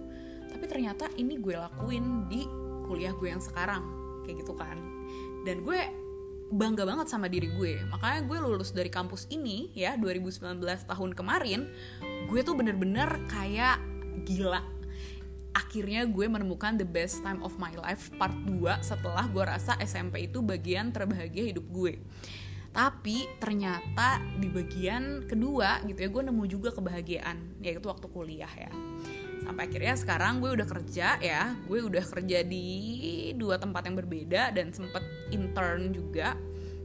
Tapi 0.47 0.63
ternyata 0.69 1.09
ini 1.17 1.41
gue 1.41 1.57
lakuin 1.57 2.29
di 2.29 2.45
kuliah 2.85 3.11
gue 3.17 3.33
yang 3.33 3.41
sekarang 3.41 3.81
kayak 4.23 4.45
gitu 4.45 4.53
kan. 4.53 4.77
Dan 5.43 5.65
gue 5.65 5.81
bangga 6.53 6.85
banget 6.85 7.09
sama 7.09 7.25
diri 7.25 7.49
gue. 7.49 7.81
Makanya 7.89 8.21
gue 8.29 8.37
lulus 8.37 8.69
dari 8.69 8.93
kampus 8.93 9.25
ini 9.33 9.73
ya 9.73 9.97
2019 9.97 10.61
tahun 10.61 11.11
kemarin 11.17 11.65
gue 12.29 12.39
tuh 12.45 12.53
bener-bener 12.53 13.09
kayak 13.27 13.81
gila. 14.29 14.61
Akhirnya 15.55 16.03
gue 16.05 16.27
menemukan 16.27 16.77
the 16.77 16.85
best 16.85 17.25
time 17.25 17.41
of 17.41 17.57
my 17.57 17.73
life 17.81 18.13
part 18.21 18.35
2 18.45 18.61
setelah 18.85 19.25
gue 19.25 19.43
rasa 19.43 19.73
SMP 19.81 20.29
itu 20.29 20.43
bagian 20.45 20.93
terbahagia 20.93 21.49
hidup 21.49 21.65
gue 21.73 21.97
tapi 22.75 23.23
ternyata 23.39 24.19
di 24.35 24.51
bagian 24.51 25.23
kedua 25.23 25.79
gitu 25.87 26.03
ya 26.03 26.09
gue 26.11 26.23
nemu 26.27 26.43
juga 26.43 26.75
kebahagiaan 26.75 27.63
yaitu 27.63 27.87
waktu 27.87 28.11
kuliah 28.11 28.51
ya. 28.51 28.67
Sampai 29.47 29.71
akhirnya 29.71 29.95
sekarang 29.95 30.43
gue 30.43 30.51
udah 30.51 30.67
kerja 30.67 31.15
ya 31.23 31.55
gue 31.63 31.79
udah 31.79 32.03
kerja 32.03 32.43
di 32.43 32.67
dua 33.39 33.55
tempat 33.55 33.87
yang 33.87 33.95
berbeda 33.95 34.51
dan 34.51 34.75
sempet 34.75 35.01
intern 35.31 35.95
juga 35.95 36.35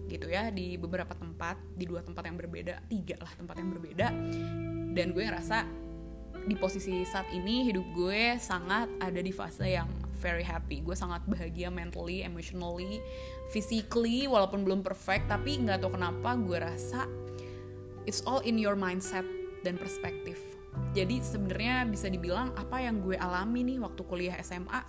gitu 0.07 0.31
ya 0.31 0.55
di 0.55 0.79
beberapa 0.79 1.11
tempat 1.15 1.59
di 1.75 1.87
dua 1.91 2.07
tempat 2.07 2.23
yang 2.23 2.39
berbeda 2.39 2.87
tiga 2.87 3.19
lah 3.19 3.33
tempat 3.35 3.59
yang 3.59 3.75
berbeda. 3.75 4.09
Dan 4.95 5.11
gue 5.11 5.27
ngerasa 5.27 5.67
di 6.47 6.55
posisi 6.55 7.03
saat 7.03 7.29
ini 7.35 7.67
hidup 7.67 7.85
gue 7.99 8.39
sangat 8.39 8.87
ada 9.03 9.21
di 9.21 9.35
fase 9.35 9.67
yang 9.75 9.91
very 10.21 10.45
happy. 10.45 10.85
Gue 10.85 10.93
sangat 10.93 11.25
bahagia 11.25 11.73
mentally 11.73 12.21
emotionally 12.21 13.01
physically 13.49 14.29
walaupun 14.29 14.63
belum 14.63 14.85
perfect 14.85 15.33
tapi 15.33 15.59
nggak 15.65 15.81
tahu 15.81 15.97
kenapa 15.97 16.37
gue 16.37 16.59
rasa 16.61 17.09
it's 18.05 18.21
all 18.29 18.45
in 18.45 18.61
your 18.61 18.77
mindset 18.77 19.25
dan 19.65 19.81
perspektif. 19.81 20.37
Jadi 20.95 21.19
sebenarnya 21.19 21.89
bisa 21.89 22.07
dibilang 22.07 22.55
apa 22.55 22.79
yang 22.79 23.03
gue 23.03 23.19
alami 23.19 23.67
nih 23.67 23.79
waktu 23.83 24.03
kuliah 24.07 24.37
SMA 24.45 24.81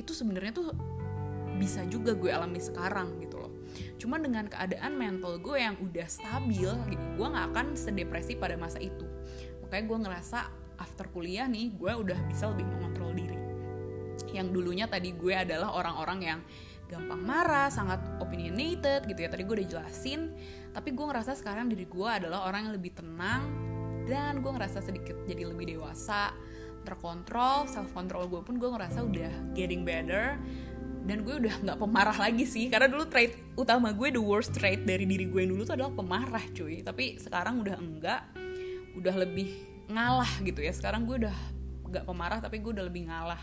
itu 0.00 0.16
sebenarnya 0.16 0.52
tuh 0.56 0.72
bisa 1.56 1.84
juga 1.88 2.12
gue 2.12 2.28
alami 2.28 2.60
sekarang 2.60 3.20
gitu 3.20 3.40
loh. 3.40 3.52
Cuman 3.96 4.24
dengan 4.24 4.44
keadaan 4.48 4.96
mental 4.96 5.40
gue 5.40 5.56
yang 5.56 5.76
udah 5.80 6.06
stabil 6.08 6.70
gitu 6.92 7.04
gue 7.16 7.26
nggak 7.26 7.46
akan 7.52 7.66
sedepresi 7.76 8.36
pada 8.36 8.56
masa 8.56 8.80
itu. 8.80 9.04
Makanya 9.64 9.84
gue 9.88 9.98
ngerasa 10.08 10.38
after 10.76 11.08
kuliah 11.08 11.48
nih 11.48 11.72
gue 11.72 11.92
udah 11.92 12.18
bisa 12.28 12.52
lebih 12.52 12.68
mengontrol 12.68 13.15
yang 14.36 14.52
dulunya 14.52 14.84
tadi 14.84 15.16
gue 15.16 15.32
adalah 15.32 15.72
orang-orang 15.72 16.18
yang 16.20 16.40
gampang 16.86 17.22
marah, 17.22 17.68
sangat 17.68 17.98
opinionated 18.22 19.06
gitu 19.10 19.26
ya. 19.26 19.28
Tadi 19.30 19.42
gue 19.42 19.54
udah 19.62 19.68
jelasin, 19.68 20.30
tapi 20.70 20.94
gue 20.94 21.04
ngerasa 21.06 21.34
sekarang 21.34 21.66
diri 21.66 21.86
gue 21.86 22.08
adalah 22.08 22.46
orang 22.46 22.70
yang 22.70 22.74
lebih 22.78 22.94
tenang 22.94 23.42
dan 24.06 24.38
gue 24.38 24.50
ngerasa 24.54 24.86
sedikit 24.86 25.18
jadi 25.26 25.50
lebih 25.50 25.76
dewasa, 25.76 26.30
terkontrol, 26.86 27.66
self 27.66 27.90
control 27.90 28.30
gue 28.30 28.40
pun 28.46 28.54
gue 28.56 28.70
ngerasa 28.70 29.02
udah 29.02 29.32
getting 29.58 29.82
better. 29.82 30.38
Dan 31.06 31.22
gue 31.22 31.38
udah 31.38 31.54
nggak 31.62 31.78
pemarah 31.78 32.18
lagi 32.18 32.42
sih 32.42 32.66
karena 32.66 32.90
dulu 32.90 33.06
trait 33.06 33.30
utama 33.54 33.94
gue 33.94 34.10
the 34.10 34.18
worst 34.18 34.50
trait 34.58 34.82
dari 34.82 35.06
diri 35.06 35.30
gue 35.30 35.46
dulu 35.46 35.62
tuh 35.62 35.78
adalah 35.78 35.94
pemarah 35.94 36.42
cuy. 36.50 36.82
Tapi 36.82 37.22
sekarang 37.22 37.62
udah 37.62 37.78
enggak 37.78 38.22
udah 38.98 39.14
lebih 39.14 39.54
ngalah 39.86 40.30
gitu 40.42 40.58
ya. 40.58 40.74
Sekarang 40.74 41.06
gue 41.06 41.22
udah 41.26 41.36
nggak 41.86 42.04
pemarah 42.06 42.42
tapi 42.42 42.58
gue 42.58 42.74
udah 42.74 42.86
lebih 42.90 43.06
ngalah 43.06 43.38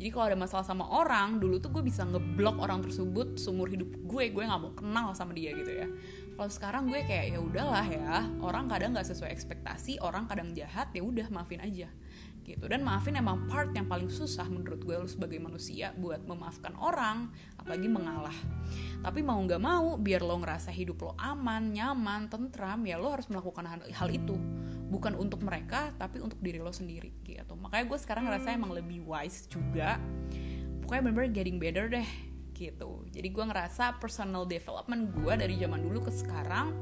jadi 0.00 0.16
kalau 0.16 0.32
ada 0.32 0.38
masalah 0.40 0.64
sama 0.64 0.88
orang 0.88 1.36
dulu 1.36 1.60
tuh 1.60 1.68
gue 1.76 1.84
bisa 1.84 2.08
ngeblok 2.08 2.56
orang 2.56 2.80
tersebut 2.80 3.36
seumur 3.36 3.68
hidup 3.68 3.92
gue 4.08 4.24
gue 4.32 4.42
nggak 4.48 4.60
mau 4.64 4.72
kenal 4.72 5.12
sama 5.12 5.36
dia 5.36 5.52
gitu 5.52 5.68
ya. 5.68 5.84
Kalau 6.40 6.48
sekarang 6.48 6.88
gue 6.88 7.04
kayak 7.04 7.36
ya 7.36 7.38
udahlah 7.44 7.84
ya 7.84 8.24
orang 8.40 8.64
kadang 8.72 8.96
nggak 8.96 9.04
sesuai 9.04 9.28
ekspektasi 9.28 10.00
orang 10.00 10.24
kadang 10.24 10.56
jahat 10.56 10.88
ya 10.96 11.04
udah 11.04 11.28
maafin 11.28 11.60
aja 11.60 11.92
gitu. 12.50 12.66
Dan 12.66 12.82
maafin 12.82 13.14
emang 13.14 13.46
part 13.46 13.70
yang 13.70 13.86
paling 13.86 14.10
susah 14.10 14.46
menurut 14.50 14.82
gue 14.82 14.96
lo 14.98 15.06
sebagai 15.06 15.38
manusia 15.38 15.94
buat 15.94 16.26
memaafkan 16.26 16.74
orang 16.82 17.30
apalagi 17.54 17.86
mengalah. 17.86 18.34
Tapi 19.00 19.22
mau 19.22 19.38
nggak 19.38 19.62
mau 19.62 19.94
biar 19.96 20.26
lo 20.26 20.36
ngerasa 20.42 20.74
hidup 20.74 20.98
lo 21.06 21.12
aman 21.16 21.70
nyaman 21.70 22.26
tentram 22.26 22.82
ya 22.84 22.98
lo 22.98 23.14
harus 23.14 23.30
melakukan 23.30 23.64
hal, 23.64 23.80
hal 23.86 24.08
itu. 24.10 24.34
Bukan 24.90 25.14
untuk 25.14 25.46
mereka 25.46 25.94
tapi 25.94 26.18
untuk 26.18 26.42
diri 26.42 26.58
lo 26.58 26.74
sendiri 26.74 27.14
gitu. 27.22 27.54
Makanya 27.54 27.84
gue 27.86 27.98
sekarang 28.02 28.26
ngerasa 28.26 28.50
emang 28.50 28.74
lebih 28.74 29.06
wise 29.06 29.46
juga. 29.46 29.96
Pokoknya 30.82 31.06
bener-bener 31.06 31.30
getting 31.30 31.62
better 31.62 31.86
deh 31.86 32.08
gitu. 32.58 33.06
Jadi 33.08 33.28
gue 33.30 33.44
ngerasa 33.46 33.96
personal 34.02 34.44
development 34.44 35.14
gue 35.14 35.32
dari 35.38 35.54
zaman 35.56 35.80
dulu 35.80 36.10
ke 36.10 36.12
sekarang 36.12 36.74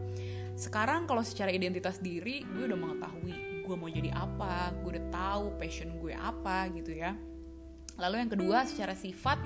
sekarang 0.59 1.07
kalau 1.07 1.23
secara 1.23 1.55
identitas 1.55 2.03
diri 2.03 2.43
gue 2.43 2.67
udah 2.67 2.75
mengetahui 2.75 3.48
gue 3.69 3.77
mau 3.77 3.93
jadi 3.93 4.09
apa 4.17 4.73
gue 4.81 4.97
udah 4.97 5.07
tahu 5.13 5.45
passion 5.61 5.93
gue 6.01 6.17
apa 6.17 6.73
gitu 6.73 6.97
ya. 6.97 7.13
Lalu 8.01 8.25
yang 8.25 8.31
kedua 8.33 8.65
secara 8.65 8.97
sifat 8.97 9.37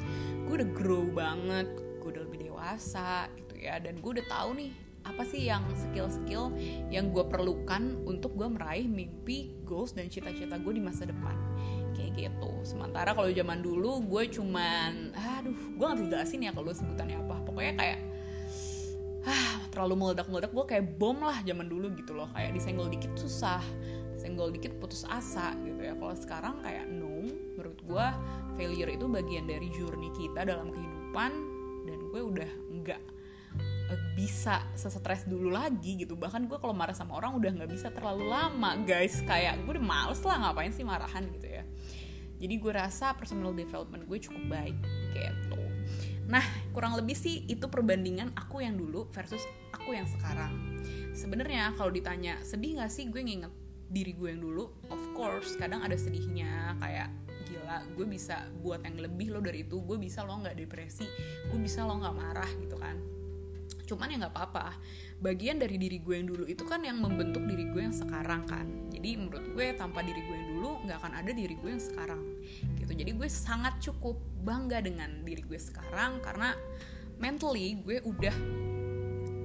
gue 0.47 0.55
udah 0.63 0.71
grow 0.71 1.11
banget 1.11 1.67
gue 1.99 2.09
udah 2.15 2.23
lebih 2.31 2.47
dewasa 2.47 3.27
gitu 3.35 3.59
ya. 3.59 3.83
Dan 3.83 3.99
gue 3.99 4.11
udah 4.23 4.27
tahu 4.31 4.55
nih 4.63 4.71
apa 5.03 5.27
sih 5.27 5.51
yang 5.51 5.67
skill-skill 5.75 6.55
yang 6.87 7.11
gue 7.11 7.27
perlukan 7.27 7.99
untuk 8.07 8.39
gue 8.39 8.47
meraih 8.47 8.87
mimpi, 8.87 9.51
goals 9.67 9.99
dan 9.99 10.07
cita-cita 10.07 10.55
gue 10.63 10.73
di 10.79 10.83
masa 10.83 11.03
depan. 11.03 11.35
Kayak 11.99 12.31
gitu. 12.31 12.51
Sementara 12.63 13.11
kalau 13.11 13.27
zaman 13.35 13.59
dulu 13.59 13.99
gue 14.07 14.31
cuman, 14.31 15.11
aduh, 15.19 15.59
gue 15.75 15.83
nggak 15.83 15.99
bisa 15.99 16.09
jelasin 16.15 16.47
ya 16.47 16.51
kalau 16.55 16.71
sebutannya 16.71 17.19
apa. 17.19 17.37
Pokoknya 17.43 17.75
kayak 17.75 17.99
ah 19.27 19.59
terlalu 19.75 19.95
meledak-meledak. 19.99 20.51
Gue 20.55 20.65
kayak 20.71 20.85
bom 21.03 21.19
lah 21.19 21.43
zaman 21.43 21.67
dulu 21.67 21.91
gitu 21.99 22.15
loh. 22.15 22.31
Kayak 22.31 22.55
disenggol 22.55 22.87
dikit 22.87 23.11
susah 23.19 23.63
senggol 24.23 24.55
dikit 24.55 24.79
putus 24.79 25.03
asa 25.11 25.59
gitu 25.67 25.83
ya. 25.83 25.99
Kalau 25.99 26.15
sekarang 26.15 26.55
kayak 26.63 26.87
no 26.87 27.27
menurut 27.59 27.79
gue 27.83 28.07
failure 28.55 28.91
itu 28.95 29.07
bagian 29.11 29.51
dari 29.51 29.67
journey 29.75 30.15
kita 30.15 30.47
dalam 30.47 30.71
kehidupan 30.71 31.31
dan 31.83 31.99
gue 32.15 32.21
udah 32.23 32.51
nggak 32.71 33.03
eh, 33.91 34.01
bisa 34.15 34.63
sesetres 34.79 35.27
dulu 35.27 35.51
lagi 35.51 35.99
gitu. 35.99 36.15
Bahkan 36.15 36.47
gue 36.47 36.59
kalau 36.63 36.71
marah 36.71 36.95
sama 36.95 37.19
orang 37.19 37.35
udah 37.35 37.51
nggak 37.51 37.71
bisa 37.75 37.91
terlalu 37.91 38.31
lama 38.31 38.79
guys. 38.87 39.19
Kayak 39.27 39.59
gue 39.67 39.75
udah 39.75 39.83
males 39.83 40.23
lah 40.23 40.39
ngapain 40.47 40.71
sih 40.71 40.87
marahan 40.87 41.27
gitu 41.35 41.51
ya. 41.51 41.67
Jadi 42.43 42.55
gue 42.59 42.73
rasa 42.75 43.15
personal 43.19 43.55
development 43.55 44.07
gue 44.07 44.19
cukup 44.23 44.43
baik 44.51 44.79
gitu. 45.15 45.63
Nah 46.31 46.43
kurang 46.71 46.95
lebih 46.95 47.19
sih 47.19 47.47
itu 47.51 47.67
perbandingan 47.67 48.35
aku 48.39 48.63
yang 48.63 48.79
dulu 48.79 49.11
versus 49.11 49.43
aku 49.75 49.95
yang 49.95 50.07
sekarang. 50.07 50.83
Sebenarnya 51.13 51.75
kalau 51.79 51.93
ditanya 51.93 52.41
sedih 52.43 52.83
gak 52.83 52.91
sih? 52.91 53.07
Gue 53.07 53.23
nginget 53.23 53.62
diri 53.93 54.17
gue 54.17 54.33
yang 54.33 54.41
dulu 54.41 54.73
of 54.89 55.03
course 55.13 55.55
kadang 55.61 55.85
ada 55.85 55.95
sedihnya 55.95 56.75
kayak 56.81 57.13
gila 57.45 57.85
gue 57.93 58.07
bisa 58.09 58.49
buat 58.65 58.81
yang 58.83 58.97
lebih 58.97 59.37
lo 59.37 59.45
dari 59.45 59.69
itu 59.69 59.85
gue 59.85 60.01
bisa 60.01 60.25
lo 60.25 60.41
nggak 60.41 60.57
depresi 60.57 61.05
gue 61.53 61.59
bisa 61.61 61.85
lo 61.85 62.01
nggak 62.01 62.17
marah 62.17 62.51
gitu 62.59 62.81
kan. 62.81 62.97
Cuman 63.83 64.09
ya 64.09 64.17
nggak 64.25 64.33
apa-apa 64.33 64.81
bagian 65.21 65.61
dari 65.61 65.77
diri 65.77 66.01
gue 66.01 66.17
yang 66.17 66.27
dulu 66.27 66.45
itu 66.49 66.65
kan 66.65 66.81
yang 66.83 66.99
membentuk 66.99 67.45
diri 67.45 67.69
gue 67.69 67.83
yang 67.85 67.93
sekarang 67.93 68.49
kan. 68.49 68.65
Jadi 68.89 69.21
menurut 69.21 69.45
gue 69.53 69.67
tanpa 69.77 70.01
diri 70.01 70.25
gue 70.25 70.37
yang 70.37 70.49
dulu 70.57 70.71
nggak 70.89 70.99
akan 70.99 71.13
ada 71.13 71.31
diri 71.37 71.55
gue 71.61 71.71
yang 71.71 71.83
sekarang 71.83 72.23
gitu. 72.81 72.93
Jadi 72.97 73.11
gue 73.13 73.29
sangat 73.29 73.79
cukup 73.85 74.17
bangga 74.43 74.81
dengan 74.81 75.21
diri 75.21 75.45
gue 75.45 75.61
sekarang 75.61 76.25
karena 76.25 76.57
mentally 77.21 77.77
gue 77.85 78.01
udah 78.03 78.35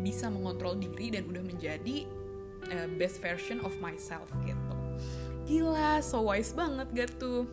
bisa 0.02 0.32
mengontrol 0.32 0.80
diri 0.80 1.12
dan 1.12 1.28
udah 1.28 1.44
menjadi 1.44 2.08
uh, 2.71 2.88
best 2.95 3.19
version 3.23 3.62
of 3.63 3.73
myself 3.80 4.27
gitu. 4.43 4.73
Gila 5.47 6.03
so 6.03 6.27
wise 6.27 6.51
banget 6.51 6.88
gak 6.93 7.12
tuh? 7.19 7.47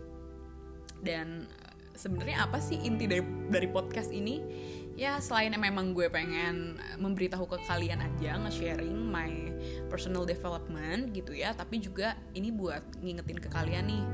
Dan 1.04 1.46
uh, 1.46 1.74
sebenarnya 1.94 2.46
apa 2.46 2.58
sih 2.58 2.78
inti 2.82 3.06
dari 3.06 3.22
dari 3.50 3.68
podcast 3.70 4.10
ini 4.10 4.42
ya 4.94 5.18
selain 5.18 5.50
memang 5.58 5.90
gue 5.90 6.06
pengen 6.06 6.78
memberitahu 7.02 7.50
ke 7.50 7.58
kalian 7.66 7.98
aja 7.98 8.38
nge-sharing 8.38 8.94
my 8.94 9.50
personal 9.90 10.22
development 10.22 11.10
gitu 11.10 11.34
ya 11.34 11.50
tapi 11.50 11.82
juga 11.82 12.14
ini 12.34 12.54
buat 12.54 12.82
ngingetin 13.02 13.38
ke 13.42 13.50
kalian 13.50 13.90
nih. 13.90 14.04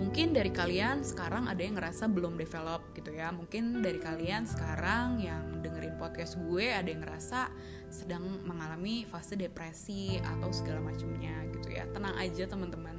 Mungkin 0.00 0.32
dari 0.32 0.48
kalian 0.48 1.04
sekarang 1.04 1.46
ada 1.52 1.60
yang 1.60 1.76
ngerasa 1.76 2.08
belum 2.08 2.40
develop 2.40 2.80
gitu 2.96 3.12
ya. 3.12 3.28
Mungkin 3.28 3.84
dari 3.84 4.00
kalian 4.00 4.48
sekarang 4.48 5.20
yang 5.20 5.60
dengerin 5.60 6.00
podcast 6.00 6.40
gue 6.40 6.72
ada 6.72 6.88
yang 6.88 7.04
ngerasa 7.04 7.52
sedang 7.92 8.24
mengalami 8.48 9.04
fase 9.04 9.36
depresi 9.36 10.16
atau 10.16 10.48
segala 10.48 10.80
macamnya 10.80 11.44
gitu 11.52 11.76
ya. 11.76 11.84
Tenang 11.92 12.16
aja 12.16 12.48
teman-teman. 12.48 12.96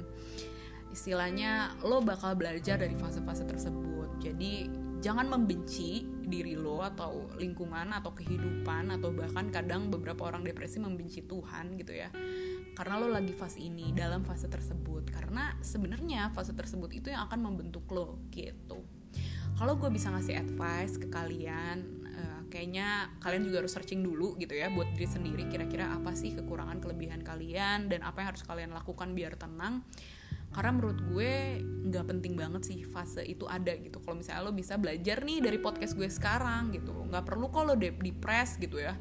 Istilahnya 0.94 1.74
lo 1.82 1.98
bakal 1.98 2.38
belajar 2.38 2.78
dari 2.78 2.94
fase-fase 2.94 3.42
tersebut. 3.42 4.22
Jadi 4.22 4.83
jangan 5.04 5.28
membenci 5.28 6.00
diri 6.24 6.56
lo 6.56 6.80
atau 6.80 7.28
lingkungan 7.36 7.92
atau 7.92 8.16
kehidupan 8.16 8.88
atau 8.88 9.12
bahkan 9.12 9.52
kadang 9.52 9.92
beberapa 9.92 10.24
orang 10.24 10.40
depresi 10.48 10.80
membenci 10.80 11.28
Tuhan 11.28 11.76
gitu 11.76 11.92
ya. 11.92 12.08
Karena 12.72 12.96
lo 12.96 13.12
lagi 13.12 13.36
fase 13.36 13.60
ini 13.60 13.92
dalam 13.92 14.24
fase 14.24 14.48
tersebut. 14.48 15.12
Karena 15.12 15.52
sebenarnya 15.60 16.32
fase 16.32 16.56
tersebut 16.56 16.88
itu 16.96 17.12
yang 17.12 17.28
akan 17.28 17.44
membentuk 17.44 17.84
lo 17.92 18.16
gitu. 18.32 18.80
Kalau 19.60 19.76
gue 19.76 19.92
bisa 19.92 20.08
ngasih 20.08 20.40
advice 20.40 20.96
ke 20.96 21.12
kalian 21.12 22.04
kayaknya 22.54 23.10
kalian 23.18 23.42
juga 23.50 23.66
harus 23.66 23.74
searching 23.74 24.06
dulu 24.06 24.38
gitu 24.38 24.54
ya 24.54 24.70
buat 24.70 24.86
diri 24.94 25.10
sendiri 25.10 25.50
kira-kira 25.50 25.90
apa 25.90 26.14
sih 26.14 26.38
kekurangan 26.38 26.78
kelebihan 26.78 27.26
kalian 27.26 27.90
dan 27.90 28.06
apa 28.06 28.22
yang 28.22 28.30
harus 28.30 28.46
kalian 28.46 28.70
lakukan 28.70 29.10
biar 29.10 29.34
tenang 29.34 29.82
karena 30.54 30.70
menurut 30.70 31.02
gue 31.10 31.58
nggak 31.90 32.04
penting 32.14 32.38
banget 32.38 32.62
sih 32.62 32.78
fase 32.86 33.26
itu 33.26 33.44
ada 33.50 33.74
gitu. 33.74 33.98
Kalau 33.98 34.14
misalnya 34.14 34.46
lo 34.46 34.54
bisa 34.54 34.78
belajar 34.78 35.26
nih 35.26 35.42
dari 35.42 35.58
podcast 35.58 35.98
gue 35.98 36.06
sekarang 36.06 36.70
gitu. 36.70 36.94
Nggak 37.10 37.26
perlu 37.26 37.50
kok 37.50 37.66
lo 37.66 37.74
depres 37.74 38.54
gitu 38.62 38.78
ya. 38.78 38.94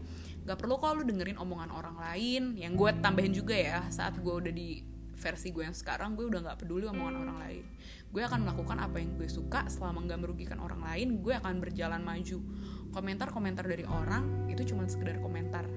Nggak 0.44 0.58
perlu 0.58 0.82
kok 0.82 0.98
lo 0.98 1.02
dengerin 1.06 1.38
omongan 1.38 1.70
orang 1.70 1.96
lain. 2.02 2.44
Yang 2.58 2.74
gue 2.74 2.90
tambahin 3.06 3.34
juga 3.38 3.54
ya 3.54 3.80
saat 3.94 4.18
gue 4.18 4.34
udah 4.34 4.50
di 4.50 4.82
versi 5.14 5.54
gue 5.54 5.64
yang 5.64 5.78
sekarang 5.78 6.18
gue 6.18 6.26
udah 6.26 6.42
nggak 6.42 6.58
peduli 6.66 6.90
omongan 6.90 7.16
orang 7.22 7.38
lain. 7.38 7.64
Gue 8.10 8.22
akan 8.26 8.40
melakukan 8.50 8.78
apa 8.82 8.98
yang 8.98 9.14
gue 9.16 9.30
suka 9.30 9.70
selama 9.70 10.04
nggak 10.10 10.20
merugikan 10.26 10.58
orang 10.58 10.82
lain 10.82 11.22
gue 11.22 11.38
akan 11.38 11.62
berjalan 11.62 12.02
maju. 12.02 12.42
Komentar-komentar 12.90 13.66
dari 13.70 13.86
orang 13.86 14.50
itu 14.50 14.74
cuma 14.74 14.90
sekedar 14.90 15.22
komentar. 15.22 15.70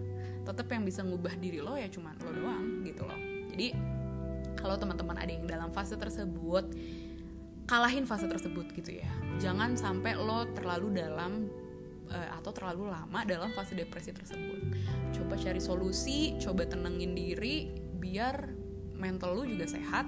Tetap 0.43 0.67
yang 0.73 0.89
bisa 0.89 1.05
ngubah 1.05 1.37
diri 1.37 1.61
lo 1.61 1.77
ya 1.77 1.87
cuma 1.93 2.17
lo 2.25 2.33
doang 2.33 2.81
gitu 2.81 3.05
loh. 3.05 3.21
Jadi 3.53 3.77
kalau 4.59 4.75
teman-teman 4.81 5.17
ada 5.21 5.31
yang 5.31 5.47
dalam 5.47 5.71
fase 5.71 5.95
tersebut 5.95 6.65
kalahin 7.67 8.07
fase 8.07 8.31
tersebut 8.31 8.71
gitu 8.79 9.03
ya. 9.03 9.11
Jangan 9.43 9.75
sampai 9.75 10.15
lo 10.15 10.47
terlalu 10.55 11.03
dalam 11.03 11.51
uh, 12.09 12.29
atau 12.39 12.55
terlalu 12.55 12.89
lama 12.89 13.21
dalam 13.27 13.51
fase 13.53 13.75
depresi 13.75 14.15
tersebut. 14.15 14.61
Coba 15.13 15.35
cari 15.37 15.59
solusi 15.59 16.39
coba 16.39 16.65
tenangin 16.65 17.13
diri 17.13 17.69
biar 17.99 18.55
mental 18.97 19.37
lo 19.37 19.43
juga 19.45 19.67
sehat 19.67 20.07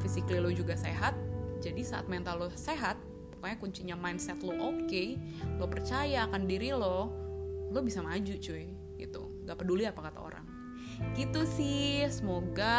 physically 0.00 0.40
lo 0.40 0.50
juga 0.50 0.74
sehat. 0.74 1.12
Jadi 1.60 1.80
saat 1.84 2.08
mental 2.08 2.40
lo 2.40 2.48
sehat 2.52 2.96
pokoknya 3.36 3.56
kuncinya 3.60 3.96
mindset 4.00 4.40
lo 4.40 4.56
oke 4.56 4.88
okay, 4.88 5.20
lo 5.60 5.68
percaya 5.68 6.24
akan 6.24 6.48
diri 6.48 6.72
lo 6.72 7.12
lo 7.68 7.78
bisa 7.84 8.00
maju 8.00 8.34
cuy 8.40 8.64
gitu. 8.96 9.22
Gak 9.44 9.60
peduli 9.60 9.84
apa 9.84 10.08
kata 10.08 10.23
gitu 11.14 11.46
sih 11.46 12.02
semoga 12.10 12.74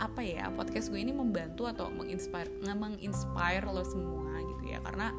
apa 0.00 0.24
ya 0.24 0.48
podcast 0.52 0.88
gue 0.88 1.00
ini 1.00 1.12
membantu 1.12 1.68
atau 1.68 1.92
menginspire 1.92 2.48
menginspire 2.64 3.64
lo 3.68 3.84
semua 3.84 4.40
gitu 4.40 4.72
ya. 4.72 4.80
Karena 4.80 5.12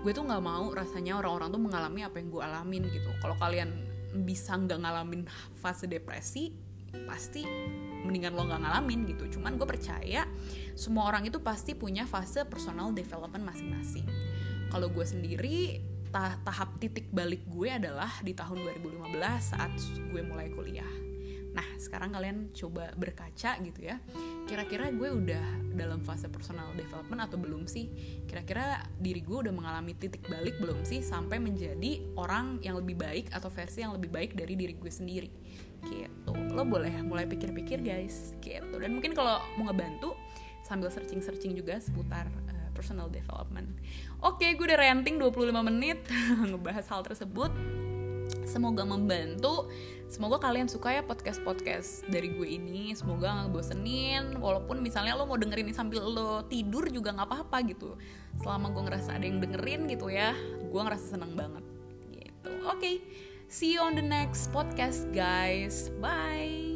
gue 0.00 0.12
tuh 0.12 0.24
nggak 0.24 0.44
mau 0.44 0.72
rasanya 0.72 1.20
orang-orang 1.20 1.48
tuh 1.52 1.62
mengalami 1.62 2.00
apa 2.04 2.16
yang 2.20 2.28
gue 2.32 2.42
alamin 2.42 2.82
gitu. 2.88 3.10
Kalau 3.20 3.36
kalian 3.36 3.72
bisa 4.24 4.56
nggak 4.56 4.80
ngalamin 4.80 5.28
fase 5.60 5.84
depresi 5.84 6.56
pasti 7.04 7.44
mendingan 8.06 8.32
lo 8.32 8.48
nggak 8.48 8.62
ngalamin 8.64 9.04
gitu. 9.12 9.38
Cuman 9.38 9.60
gue 9.60 9.68
percaya 9.68 10.24
semua 10.72 11.12
orang 11.12 11.28
itu 11.28 11.42
pasti 11.44 11.76
punya 11.76 12.08
fase 12.08 12.48
personal 12.48 12.96
development 12.96 13.44
masing-masing. 13.44 14.08
Kalau 14.72 14.88
gue 14.88 15.04
sendiri 15.04 15.84
tahap 16.16 16.80
titik 16.80 17.12
balik 17.12 17.44
gue 17.44 17.68
adalah 17.68 18.08
di 18.24 18.32
tahun 18.32 18.64
2015 18.80 19.52
saat 19.52 19.68
gue 20.08 20.22
mulai 20.24 20.48
kuliah 20.48 21.05
Nah, 21.56 21.64
sekarang 21.80 22.12
kalian 22.12 22.52
coba 22.52 22.92
berkaca 22.92 23.56
gitu 23.64 23.80
ya. 23.88 23.96
Kira-kira 24.44 24.92
gue 24.92 25.08
udah 25.08 25.72
dalam 25.72 26.04
fase 26.04 26.28
personal 26.28 26.76
development 26.76 27.24
atau 27.24 27.40
belum 27.40 27.64
sih? 27.64 27.88
Kira-kira 28.28 28.84
diri 29.00 29.24
gue 29.24 29.48
udah 29.48 29.54
mengalami 29.56 29.96
titik 29.96 30.28
balik 30.28 30.60
belum 30.60 30.84
sih 30.84 31.00
sampai 31.00 31.40
menjadi 31.40 32.04
orang 32.20 32.60
yang 32.60 32.76
lebih 32.76 33.00
baik 33.00 33.32
atau 33.32 33.48
versi 33.48 33.80
yang 33.80 33.96
lebih 33.96 34.12
baik 34.12 34.36
dari 34.36 34.52
diri 34.52 34.76
gue 34.76 34.92
sendiri? 34.92 35.32
Gitu. 35.88 36.32
Lo 36.52 36.68
boleh 36.68 36.92
mulai 37.00 37.24
pikir-pikir 37.24 37.80
guys. 37.80 38.36
Gitu. 38.44 38.76
Dan 38.76 38.92
mungkin 38.92 39.16
kalau 39.16 39.40
mau 39.56 39.72
ngebantu 39.72 40.12
sambil 40.60 40.92
searching-searching 40.92 41.56
juga 41.56 41.80
seputar 41.80 42.28
uh, 42.52 42.68
personal 42.76 43.08
development. 43.08 43.72
Oke, 44.20 44.52
gue 44.52 44.66
udah 44.68 44.76
ranting 44.76 45.16
25 45.16 45.56
menit 45.64 46.04
ngebahas 46.52 46.84
hal 46.92 47.00
tersebut 47.00 47.48
semoga 48.46 48.86
membantu. 48.86 49.68
Semoga 50.06 50.38
kalian 50.38 50.70
suka 50.70 50.94
ya 50.94 51.02
podcast 51.02 51.42
podcast 51.42 52.06
dari 52.06 52.30
gue 52.30 52.46
ini. 52.46 52.94
Semoga 52.94 53.42
nggak 53.42 53.50
bosenin. 53.50 54.38
Walaupun 54.38 54.78
misalnya 54.78 55.18
lo 55.18 55.26
mau 55.26 55.34
dengerin 55.34 55.66
ini 55.66 55.74
sambil 55.74 56.06
lo 56.06 56.46
tidur 56.46 56.86
juga 56.88 57.10
nggak 57.10 57.26
apa-apa 57.26 57.58
gitu. 57.66 57.98
Selama 58.38 58.70
gue 58.70 58.82
ngerasa 58.86 59.18
ada 59.18 59.26
yang 59.26 59.42
dengerin 59.42 59.90
gitu 59.90 60.06
ya 60.06 60.32
gue 60.70 60.80
ngerasa 60.80 61.18
seneng 61.18 61.32
banget. 61.34 61.64
Gitu. 62.14 62.50
Oke 62.68 62.78
okay. 62.78 62.96
see 63.50 63.74
you 63.74 63.80
on 63.82 63.98
the 63.98 64.04
next 64.04 64.54
podcast 64.54 65.10
guys. 65.10 65.90
Bye 65.98 66.75